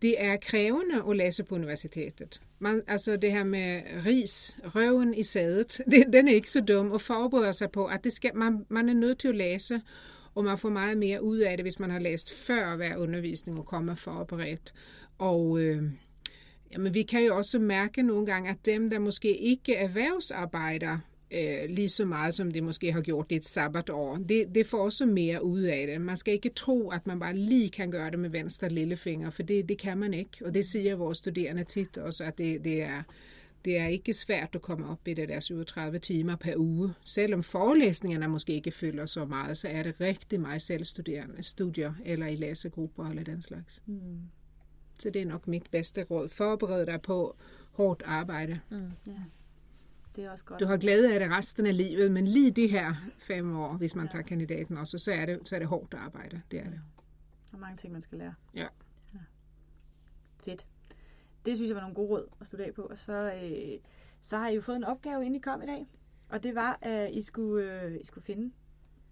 det 0.03 0.23
er 0.23 0.37
krævende 0.37 1.03
at 1.11 1.17
læse 1.17 1.45
på 1.45 1.55
universitetet. 1.55 2.41
Man, 2.59 2.83
altså 2.87 3.17
det 3.17 3.33
her 3.33 3.45
med 3.45 3.83
ris, 4.07 4.57
røven 4.65 5.15
i 5.15 5.23
sædet, 5.23 5.81
det, 5.91 6.05
den 6.13 6.29
er 6.29 6.33
ikke 6.33 6.51
så 6.51 6.61
dum 6.61 6.91
og 6.91 7.01
forbereder 7.01 7.53
sig 7.53 7.71
på, 7.71 7.87
at 7.87 8.05
det 8.05 8.13
skal, 8.13 8.31
man, 8.35 8.67
man 8.69 8.89
er 8.89 8.95
nødt 8.95 9.19
til 9.19 9.29
at 9.29 9.37
læse, 9.37 9.81
og 10.35 10.45
man 10.45 10.59
får 10.59 10.69
meget 10.69 10.99
mere 10.99 11.23
ud 11.23 11.39
af 11.39 11.57
det, 11.57 11.65
hvis 11.65 11.79
man 11.79 11.91
har 11.91 11.99
læst 11.99 12.35
før 12.35 12.77
hver 12.77 12.97
undervisning 12.97 13.59
og 13.59 13.67
kommer 13.67 13.95
forberedt. 13.95 14.73
Og 15.19 15.63
øh, 15.63 15.83
jamen, 16.73 16.95
vi 16.95 17.03
kan 17.03 17.25
jo 17.25 17.37
også 17.37 17.59
mærke 17.59 18.03
nogle 18.03 18.27
gange, 18.27 18.51
at 18.51 18.67
dem, 18.67 18.91
der 18.91 18.99
måske 18.99 19.37
ikke 19.37 19.75
erhvervsarbejder 19.75 20.99
øh, 21.31 21.69
lige 21.69 21.89
så 21.89 22.05
meget, 22.05 22.35
som 22.35 22.51
de 22.51 22.61
måske 22.61 22.93
har 22.93 23.01
gjort 23.01 23.27
i 23.31 23.35
et 23.35 23.45
sabbatår, 23.45 24.17
det, 24.17 24.55
det 24.55 24.67
får 24.67 24.85
også 24.85 25.07
mere 25.07 25.45
ud 25.45 25.61
af 25.63 25.87
det. 25.87 26.01
Man 26.01 26.17
skal 26.17 26.35
ikke 26.35 26.49
tro, 26.49 26.91
at 26.91 27.07
man 27.07 27.21
bare 27.21 27.37
lige 27.37 27.71
kan 27.71 27.91
gøre 27.91 28.11
det 28.11 28.19
med 28.19 28.31
venstre 28.31 28.69
lillefinger, 28.69 29.31
for 29.31 29.43
det, 29.43 29.69
det 29.69 29.79
kan 29.79 29.99
man 29.99 30.15
ikke. 30.15 30.47
Og 30.47 30.55
det 30.55 30.67
siger 30.67 30.95
vores 30.95 31.19
studerende 31.19 31.65
tit 31.65 31.99
også, 31.99 32.25
at 32.25 32.39
det, 32.39 32.65
det 32.65 32.83
er 32.83 33.03
det 33.65 33.79
er 33.79 33.87
ikke 33.87 34.15
svært 34.15 34.55
at 34.55 34.63
komme 34.63 34.89
op 34.89 35.09
i 35.09 35.15
det 35.15 35.29
der 35.29 35.41
37 35.41 35.99
timer 35.99 36.37
per 36.37 36.57
uge. 36.57 36.95
Selvom 37.05 37.43
forelæsningerne 37.43 38.29
måske 38.29 38.53
ikke 38.53 38.71
fylder 38.71 39.07
så 39.07 39.25
meget, 39.25 39.59
så 39.59 39.69
er 39.69 39.83
det 39.83 40.01
rigtig 40.01 40.41
meget 40.41 40.63
selvstuderende 40.63 41.43
studier 41.43 41.93
eller 42.05 42.27
i 42.27 42.37
læsegrupper 42.37 43.09
eller 43.09 43.25
den 43.25 43.43
slags. 43.43 43.83
Mm. 43.87 44.21
Så 45.05 45.11
det 45.11 45.23
er 45.23 45.27
nok 45.27 45.49
mit 45.49 45.71
bedste 45.71 46.03
råd. 46.11 46.29
Forbered 46.29 46.87
dig 46.87 47.03
på 47.03 47.37
hårdt 47.73 48.03
arbejde. 48.07 48.61
Ja. 49.07 49.13
Det 50.17 50.25
er 50.25 50.31
også 50.31 50.45
godt. 50.45 50.61
Du 50.61 50.67
har 50.67 50.77
glæde 50.77 51.15
af 51.15 51.21
det 51.21 51.31
resten 51.31 51.67
af 51.67 51.77
livet, 51.77 52.13
men 52.13 52.27
lige 52.27 52.51
de 52.51 52.67
her 52.67 52.95
fem 53.19 53.57
år, 53.57 53.77
hvis 53.77 53.95
man 53.95 54.09
tager 54.09 54.23
kandidaten 54.23 54.77
også, 54.77 54.99
så 54.99 55.13
er 55.13 55.27
det, 55.27 55.49
så 55.49 55.55
er 55.55 55.59
det 55.59 55.69
hårdt 55.69 55.95
arbejde. 55.95 56.43
Det 56.51 56.59
er 56.59 56.65
det. 56.65 56.81
Der 57.51 57.57
er 57.57 57.61
mange 57.61 57.77
ting, 57.77 57.93
man 57.93 58.03
skal 58.03 58.19
lære. 58.19 58.35
Ja. 58.55 58.67
ja. 59.15 59.19
Fedt. 60.45 60.67
Det 61.47 61.57
synes 61.57 61.69
jeg 61.69 61.75
var 61.75 61.81
nogle 61.83 61.95
gode 61.95 62.09
råd 62.09 62.29
at 62.41 62.47
slutte 62.47 62.65
af 62.65 62.75
på. 62.75 62.83
Og 62.83 62.99
så, 62.99 63.33
øh, 63.43 63.79
så 64.23 64.37
har 64.37 64.49
I 64.49 64.55
jo 64.55 64.61
fået 64.61 64.77
en 64.77 64.85
opgave, 64.85 65.21
inden 65.21 65.35
I 65.35 65.41
kom 65.41 65.63
i 65.63 65.67
dag. 65.67 65.87
Og 66.29 66.43
det 66.43 66.55
var, 66.55 66.79
at 66.83 67.15
I 67.15 67.21
skulle, 67.21 67.83
øh, 67.83 68.01
I 68.01 68.05
skulle 68.05 68.25
finde 68.25 68.53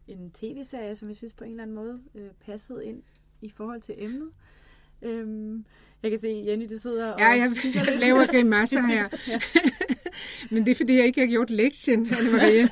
en 0.06 0.30
tv-serie, 0.30 0.96
som 0.96 1.08
jeg 1.08 1.16
synes 1.16 1.32
på 1.32 1.44
en 1.44 1.50
eller 1.50 1.62
anden 1.62 1.76
måde 1.76 2.02
øh, 2.14 2.30
passede 2.40 2.84
ind 2.86 3.02
i 3.40 3.50
forhold 3.50 3.82
til 3.82 3.94
emnet. 3.98 4.30
Øhm, 5.02 5.64
jeg 6.02 6.10
kan 6.10 6.20
se, 6.20 6.44
Jenny, 6.46 6.68
du 6.70 6.78
sidder 6.78 7.12
og 7.12 7.20
Ja, 7.20 7.28
jeg, 7.28 7.52
jeg 7.74 7.98
laver 8.06 8.26
grimasser 8.26 8.82
her. 8.82 9.08
Men 10.54 10.64
det 10.64 10.70
er, 10.70 10.74
fordi 10.74 10.96
jeg 10.96 11.06
ikke 11.06 11.20
har 11.20 11.28
gjort 11.28 11.50
lektien, 11.50 12.06
Anne-Marie. 12.18 12.68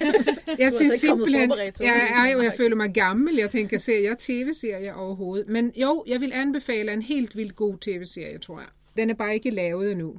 Jeg 0.59 0.73
synes 0.73 0.93
simpelthen, 1.01 1.51
jeg, 1.51 1.73
jeg, 1.81 2.35
jeg, 2.37 2.45
jeg 2.45 2.55
føler 2.57 2.77
mig 2.77 2.95
gammel. 2.95 3.37
Jeg 3.37 3.51
tænker, 3.51 3.79
ser 3.79 3.99
jeg 3.99 4.19
tv-serier 4.19 4.95
overhovedet? 4.95 5.49
Men 5.49 5.73
jo, 5.77 6.05
jeg 6.07 6.21
vil 6.21 6.33
anbefale 6.33 6.93
en 6.93 7.03
helt 7.03 7.37
vildt 7.37 7.57
god 7.57 7.79
tv-serie, 7.79 8.38
tror 8.38 8.59
jeg. 8.59 8.69
Den 8.97 9.11
er 9.11 9.14
bare 9.14 9.35
ikke 9.35 9.51
lavet 9.51 9.93
endnu. 9.93 10.14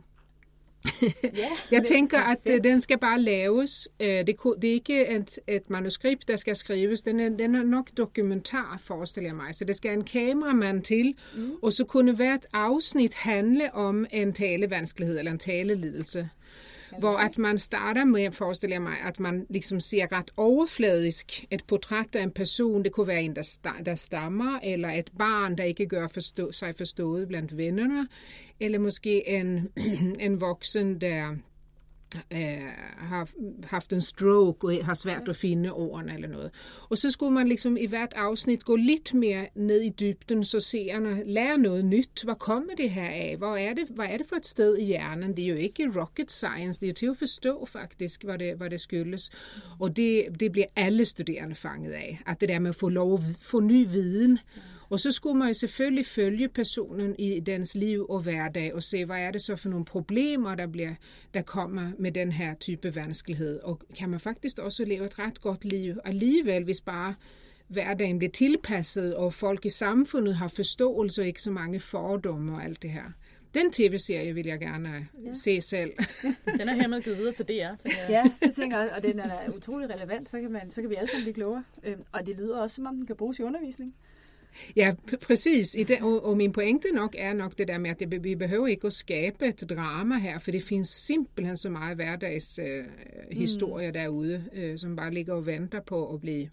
Ja, 1.23 1.29
Jeg 1.71 1.83
tænker, 1.85 2.19
at 2.19 2.37
øh, 2.37 2.43
perfekt. 2.43 2.63
den 2.63 2.81
skal 2.81 2.97
bare 2.97 3.21
laves. 3.21 3.87
Øh, 3.99 4.07
det 4.07 4.29
er 4.29 4.63
ikke 4.63 5.07
et, 5.07 5.39
et 5.47 5.69
manuskript, 5.69 6.27
der 6.27 6.35
skal 6.35 6.55
skrives. 6.55 7.01
Den 7.01 7.19
er, 7.19 7.29
den 7.29 7.55
er 7.55 7.63
nok 7.63 7.89
dokumentar, 7.97 8.81
forestiller 8.83 9.29
jeg 9.29 9.35
mig. 9.35 9.55
Så 9.55 9.65
det 9.65 9.75
skal 9.75 9.93
en 9.93 10.03
kameramand 10.03 10.83
til, 10.83 11.15
mm. 11.35 11.51
og 11.61 11.73
så 11.73 11.85
kunne 11.85 12.15
hvert 12.15 12.47
afsnit 12.53 13.13
handle 13.13 13.73
om 13.73 14.05
en 14.11 14.33
talevanskelighed 14.33 15.19
eller 15.19 15.31
en 15.31 15.39
talelidelse. 15.39 16.29
Hvor 16.99 17.17
at 17.17 17.37
man 17.37 17.57
starter 17.57 18.05
med, 18.05 18.31
forestiller 18.31 18.75
jeg 18.75 18.81
mig, 18.81 18.97
at 19.07 19.19
man 19.19 19.45
ligesom 19.49 19.79
ser 19.79 20.11
ret 20.11 20.31
overfladisk 20.37 21.45
et 21.51 21.63
portræt 21.67 22.15
af 22.15 22.23
en 22.23 22.31
person. 22.31 22.83
Det 22.83 22.91
kunne 22.91 23.07
være 23.07 23.21
en, 23.23 23.35
der, 23.35 23.41
sta- 23.43 23.83
der 23.83 23.95
stammer, 23.95 24.59
eller 24.63 24.89
et 24.89 25.11
barn, 25.17 25.57
der 25.57 25.63
ikke 25.63 25.85
gør 25.85 26.07
forstå- 26.07 26.51
sig 26.51 26.75
forstået 26.75 27.27
blandt 27.27 27.57
vennerne, 27.57 28.07
eller 28.59 28.79
måske 28.79 29.29
en, 29.29 29.67
en 30.19 30.41
voksen, 30.41 31.01
der 31.01 31.35
øh, 32.33 32.39
har 32.97 33.29
haft 33.63 33.93
en 33.93 34.01
stroke 34.01 34.67
og 34.67 34.85
har 34.85 34.93
svært 34.93 35.27
at 35.27 35.35
finde 35.35 35.71
ordene 35.71 36.13
eller 36.13 36.27
noget. 36.27 36.51
Og 36.89 36.97
så 36.97 37.09
skulle 37.09 37.33
man 37.33 37.47
ligesom 37.47 37.77
i 37.77 37.85
hvert 37.85 38.13
afsnit 38.15 38.65
gå 38.65 38.75
lidt 38.75 39.13
mere 39.13 39.47
ned 39.55 39.81
i 39.81 39.89
dybden, 39.89 40.43
så 40.43 40.59
seerne 40.59 41.23
lærer 41.25 41.57
noget 41.57 41.85
nyt. 41.85 42.23
Hvad 42.23 42.35
kommer 42.35 42.75
det 42.77 42.89
her 42.89 43.09
af? 43.09 43.35
Hvor 43.37 43.55
er 43.55 43.73
det, 43.73 43.87
hvad 43.89 44.05
er 44.05 44.17
det 44.17 44.27
for 44.27 44.35
et 44.35 44.45
sted 44.45 44.77
i 44.77 44.85
hjernen? 44.85 45.37
Det 45.37 45.45
er 45.45 45.49
jo 45.49 45.55
ikke 45.55 45.91
rocket 46.01 46.31
science, 46.31 46.79
det 46.79 46.87
er 46.87 46.89
jo 46.89 46.93
til 46.93 47.05
at 47.05 47.17
forstå 47.17 47.65
faktisk, 47.65 48.23
hvad 48.23 48.37
det, 48.37 48.57
hvad 48.57 48.69
det 48.69 48.81
skyldes. 48.81 49.29
Og 49.79 49.95
det, 49.95 50.25
det 50.39 50.51
bliver 50.51 50.67
alle 50.75 51.05
studerende 51.05 51.55
fanget 51.55 51.91
af, 51.91 52.19
at 52.27 52.41
det 52.41 52.49
der 52.49 52.59
med 52.59 52.69
at 52.69 52.75
få 52.75 52.89
lov 52.89 53.13
at 53.13 53.19
få 53.41 53.59
ny 53.59 53.87
viden, 53.87 54.39
og 54.91 54.99
så 54.99 55.11
skulle 55.11 55.37
man 55.37 55.47
jo 55.47 55.53
selvfølgelig 55.53 56.05
følge 56.05 56.47
personen 56.47 57.15
i 57.19 57.39
dens 57.39 57.75
liv 57.75 58.05
og 58.09 58.19
hverdag 58.19 58.73
og 58.75 58.83
se, 58.83 59.05
hvad 59.05 59.19
er 59.19 59.31
det 59.31 59.41
så 59.41 59.55
for 59.55 59.69
nogle 59.69 59.85
problemer, 59.85 60.55
der, 60.55 60.67
bliver, 60.67 60.93
der 61.33 61.41
kommer 61.41 61.91
med 61.99 62.11
den 62.11 62.31
her 62.31 62.53
type 62.53 62.95
vanskelighed. 62.95 63.59
Og 63.59 63.79
kan 63.97 64.09
man 64.09 64.19
faktisk 64.19 64.59
også 64.59 64.85
leve 64.85 65.05
et 65.05 65.19
ret 65.19 65.41
godt 65.41 65.65
liv 65.65 65.95
alligevel, 66.05 66.63
hvis 66.63 66.81
bare 66.81 67.15
hverdagen 67.67 68.17
bliver 68.17 68.31
tilpasset, 68.31 69.15
og 69.15 69.33
folk 69.33 69.65
i 69.65 69.69
samfundet 69.69 70.35
har 70.35 70.47
forståelse 70.47 71.21
og 71.21 71.27
ikke 71.27 71.41
så 71.41 71.51
mange 71.51 71.79
fordomme 71.79 72.55
og 72.55 72.63
alt 72.63 72.81
det 72.81 72.89
her. 72.89 73.11
Den 73.53 73.71
tv-serie 73.71 74.33
vil 74.33 74.45
jeg 74.45 74.59
gerne 74.59 75.07
ja. 75.25 75.33
se 75.33 75.61
selv. 75.61 75.91
Den 76.59 76.69
er 76.69 76.73
hermed 76.73 77.01
givet 77.01 77.17
videre 77.17 77.33
til 77.33 77.45
DR, 77.45 77.51
jeg. 77.51 77.75
Ja, 78.09 78.31
det 78.47 78.55
tænker 78.55 78.79
jeg, 78.79 78.91
og 78.95 79.03
den 79.03 79.19
er 79.19 79.49
utrolig 79.57 79.89
relevant, 79.89 80.29
så 80.29 80.41
kan, 80.41 80.51
man, 80.51 80.71
så 80.71 80.81
kan 80.81 80.89
vi 80.89 80.95
alle 80.95 81.09
sammen 81.09 81.23
blive 81.23 81.33
klogere. 81.33 81.63
Øhm, 81.83 82.03
og 82.11 82.25
det 82.25 82.35
lyder 82.35 82.57
også, 82.57 82.75
som 82.75 82.85
om 82.85 82.95
den 82.95 83.05
kan 83.05 83.15
bruges 83.15 83.39
i 83.39 83.43
undervisning. 83.43 83.95
Ja, 84.75 84.93
præcis. 85.21 85.75
I 85.75 85.83
det, 85.83 86.01
og, 86.01 86.25
og 86.25 86.37
min 86.37 86.51
pointe 86.51 86.91
nok 86.93 87.15
er 87.17 87.33
nok 87.33 87.57
det 87.57 87.67
der 87.67 87.77
med, 87.77 87.89
at 87.89 87.99
det, 87.99 88.23
vi 88.23 88.35
behøver 88.35 88.67
ikke 88.67 88.87
at 88.87 88.93
skabe 88.93 89.47
et 89.47 89.69
drama 89.69 90.17
her, 90.17 90.39
for 90.39 90.51
det 90.51 90.63
findes 90.63 90.89
simpelthen 90.89 91.57
så 91.57 91.69
meget 91.69 91.95
hverdags 91.95 92.59
øh, 92.59 92.85
historier 93.31 93.89
mm. 93.89 93.93
derude, 93.93 94.45
øh, 94.53 94.77
som 94.77 94.95
bare 94.95 95.13
ligger 95.13 95.33
og 95.33 95.45
venter 95.45 95.79
på 95.81 96.13
at 96.13 96.21
blive, 96.21 96.49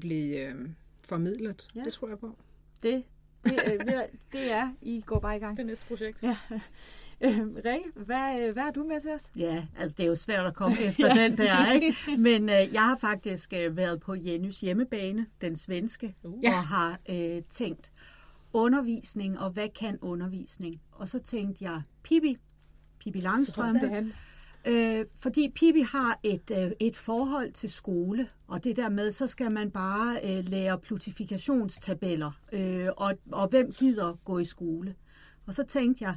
blive 0.00 0.48
øh, 0.48 0.54
formidlet. 1.02 1.68
Ja. 1.74 1.80
Det 1.80 1.92
tror 1.92 2.08
jeg 2.08 2.18
på. 2.18 2.36
Det, 2.82 3.04
det, 3.44 3.52
øh, 3.66 3.92
det 4.32 4.52
er, 4.52 4.74
I 4.82 5.02
går 5.06 5.18
bare 5.18 5.36
i 5.36 5.40
gang. 5.40 5.56
Det 5.56 5.62
er 5.62 5.66
næste 5.66 5.86
projekt. 5.86 6.22
Ja. 6.22 6.36
Øhm, 7.20 7.56
Rikke, 7.64 7.90
hvad, 7.94 8.40
øh, 8.40 8.52
hvad 8.52 8.62
har 8.62 8.70
du 8.70 8.84
med 8.84 9.00
til 9.00 9.10
os? 9.10 9.30
Ja, 9.36 9.66
altså 9.78 9.94
det 9.96 10.04
er 10.04 10.08
jo 10.08 10.14
svært 10.14 10.46
at 10.46 10.54
komme 10.54 10.80
efter 10.88 11.14
den 11.14 11.38
der, 11.38 11.72
ikke? 11.72 11.96
Men 12.18 12.48
øh, 12.48 12.72
jeg 12.72 12.82
har 12.82 12.96
faktisk 13.00 13.52
øh, 13.52 13.76
været 13.76 14.00
på 14.00 14.14
Jennys 14.14 14.60
hjemmebane, 14.60 15.26
den 15.40 15.56
svenske, 15.56 16.14
uh. 16.22 16.40
Og 16.44 16.62
har 16.66 16.98
øh, 17.08 17.42
tænkt 17.50 17.90
undervisning, 18.52 19.38
og 19.38 19.50
hvad 19.50 19.68
kan 19.68 19.98
undervisning? 20.02 20.80
Og 20.92 21.08
så 21.08 21.18
tænkte 21.18 21.64
jeg, 21.64 21.82
Pippi, 22.02 22.36
Pippi 22.98 23.20
Langstrømpe. 23.20 24.12
Øh, 24.66 25.04
fordi 25.20 25.52
Pippi 25.54 25.80
har 25.80 26.20
et, 26.22 26.50
øh, 26.50 26.70
et 26.80 26.96
forhold 26.96 27.52
til 27.52 27.70
skole, 27.70 28.28
og 28.48 28.64
det 28.64 28.76
der 28.76 28.88
med, 28.88 29.12
så 29.12 29.26
skal 29.26 29.52
man 29.52 29.70
bare 29.70 30.18
øh, 30.24 30.48
lære 30.48 30.78
plutifikationstabeller, 30.78 32.30
øh, 32.52 32.88
og, 32.96 33.14
og 33.32 33.48
hvem 33.48 33.72
gider 33.72 34.18
gå 34.24 34.38
i 34.38 34.44
skole? 34.44 34.94
Og 35.46 35.54
så 35.54 35.64
tænkte 35.64 36.04
jeg, 36.04 36.16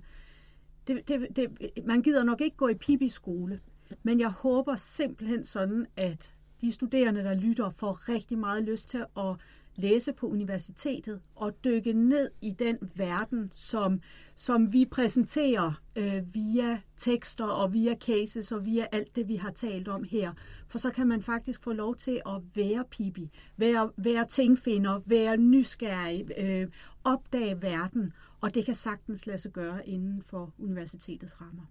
det, 0.87 1.07
det, 1.07 1.35
det, 1.35 1.85
man 1.85 2.01
gider 2.01 2.23
nok 2.23 2.41
ikke 2.41 2.57
gå 2.57 2.67
i 2.67 2.75
Pippis 2.75 3.13
skole, 3.13 3.59
men 4.03 4.19
jeg 4.19 4.29
håber 4.29 4.75
simpelthen 4.75 5.43
sådan, 5.43 5.85
at 5.95 6.33
de 6.61 6.71
studerende, 6.71 7.23
der 7.23 7.33
lytter, 7.33 7.69
får 7.69 8.09
rigtig 8.09 8.37
meget 8.37 8.63
lyst 8.63 8.89
til 8.89 9.05
at 9.17 9.35
læse 9.77 10.13
på 10.13 10.27
universitetet 10.27 11.21
og 11.35 11.63
dykke 11.63 11.93
ned 11.93 12.29
i 12.41 12.51
den 12.51 12.77
verden, 12.95 13.49
som, 13.53 14.01
som 14.35 14.73
vi 14.73 14.85
præsenterer 14.85 15.81
øh, 15.95 16.33
via 16.33 16.79
tekster 16.97 17.45
og 17.45 17.73
via 17.73 17.95
cases 17.95 18.51
og 18.51 18.65
via 18.65 18.85
alt 18.91 19.15
det, 19.15 19.27
vi 19.27 19.35
har 19.35 19.51
talt 19.51 19.87
om 19.87 20.03
her. 20.03 20.31
For 20.67 20.77
så 20.77 20.89
kan 20.89 21.07
man 21.07 21.21
faktisk 21.21 21.63
få 21.63 21.73
lov 21.73 21.95
til 21.95 22.21
at 22.25 22.41
være 22.55 22.83
pipi, 22.91 23.29
være, 23.57 23.91
være 23.97 24.25
tingfinder, 24.27 25.01
være 25.05 25.37
nysgerrig, 25.37 26.25
øh, 26.37 26.67
opdage 27.13 27.61
verden, 27.61 28.13
og 28.41 28.53
det 28.53 28.65
kan 28.65 28.75
sagtens 28.75 29.27
lade 29.27 29.37
sig 29.37 29.51
gøre 29.51 29.87
inden 29.87 30.23
for 30.23 30.53
universitetets 30.59 31.41
rammer. 31.41 31.65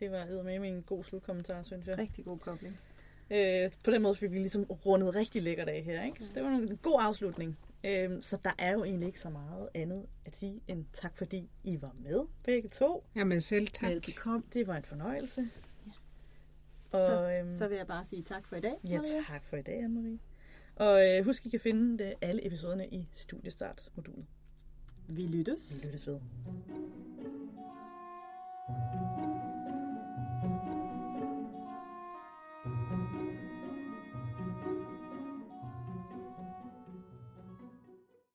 Det 0.00 0.10
var 0.10 0.42
med 0.42 0.68
en 0.68 0.82
god 0.82 1.04
slutkommentar, 1.04 1.62
synes 1.62 1.86
jeg. 1.86 1.98
Rigtig 1.98 2.24
god 2.24 2.38
kobling. 2.38 2.78
Øh, 3.30 3.70
på 3.84 3.90
den 3.90 4.02
måde 4.02 4.14
fik 4.14 4.30
vi 4.32 4.38
ligesom 4.38 4.64
rundet 4.64 5.14
rigtig 5.14 5.42
lækkert 5.42 5.68
af 5.68 5.82
her. 5.82 6.04
Ikke? 6.04 6.24
Så 6.24 6.30
det 6.34 6.42
var 6.42 6.48
en 6.48 6.76
god 6.76 6.98
afslutning. 7.02 7.58
Øh, 7.84 8.22
så 8.22 8.38
der 8.44 8.50
er 8.58 8.72
jo 8.72 8.84
egentlig 8.84 9.06
ikke 9.06 9.20
så 9.20 9.30
meget 9.30 9.68
andet 9.74 10.06
at 10.24 10.36
sige 10.36 10.60
end 10.68 10.84
tak, 10.92 11.16
fordi 11.16 11.50
I 11.64 11.82
var 11.82 11.94
med 11.98 12.20
begge 12.44 12.68
to. 12.68 13.04
Jamen 13.16 13.40
selv 13.40 13.68
tak. 13.68 13.90
Velbekomme. 13.90 14.42
Det 14.52 14.66
var 14.66 14.76
en 14.76 14.84
fornøjelse. 14.84 15.48
Så, 16.90 17.16
Og, 17.16 17.38
øhm, 17.38 17.54
så 17.54 17.68
vil 17.68 17.76
jeg 17.76 17.86
bare 17.86 18.04
sige 18.04 18.22
tak 18.22 18.46
for 18.46 18.56
i 18.56 18.60
dag. 18.60 18.74
Ja, 18.84 18.96
Maria. 18.96 19.22
tak 19.28 19.44
for 19.44 19.56
i 19.56 19.62
dag, 19.62 19.84
Anne-Marie. 19.84 20.18
Og 20.76 21.08
øh, 21.08 21.24
husk, 21.24 21.46
I 21.46 21.48
kan 21.48 21.60
finde 21.60 22.04
det, 22.04 22.14
alle 22.20 22.46
episoderne 22.46 22.88
i 22.88 23.08
Studiestart-modulet. 23.12 24.26
Vi 25.08 25.26
lyttes. 25.26 25.80
Vi 25.80 25.86
lyttes 25.86 26.06
ved. 26.06 26.18
thank 28.66 28.94
you 28.94 29.13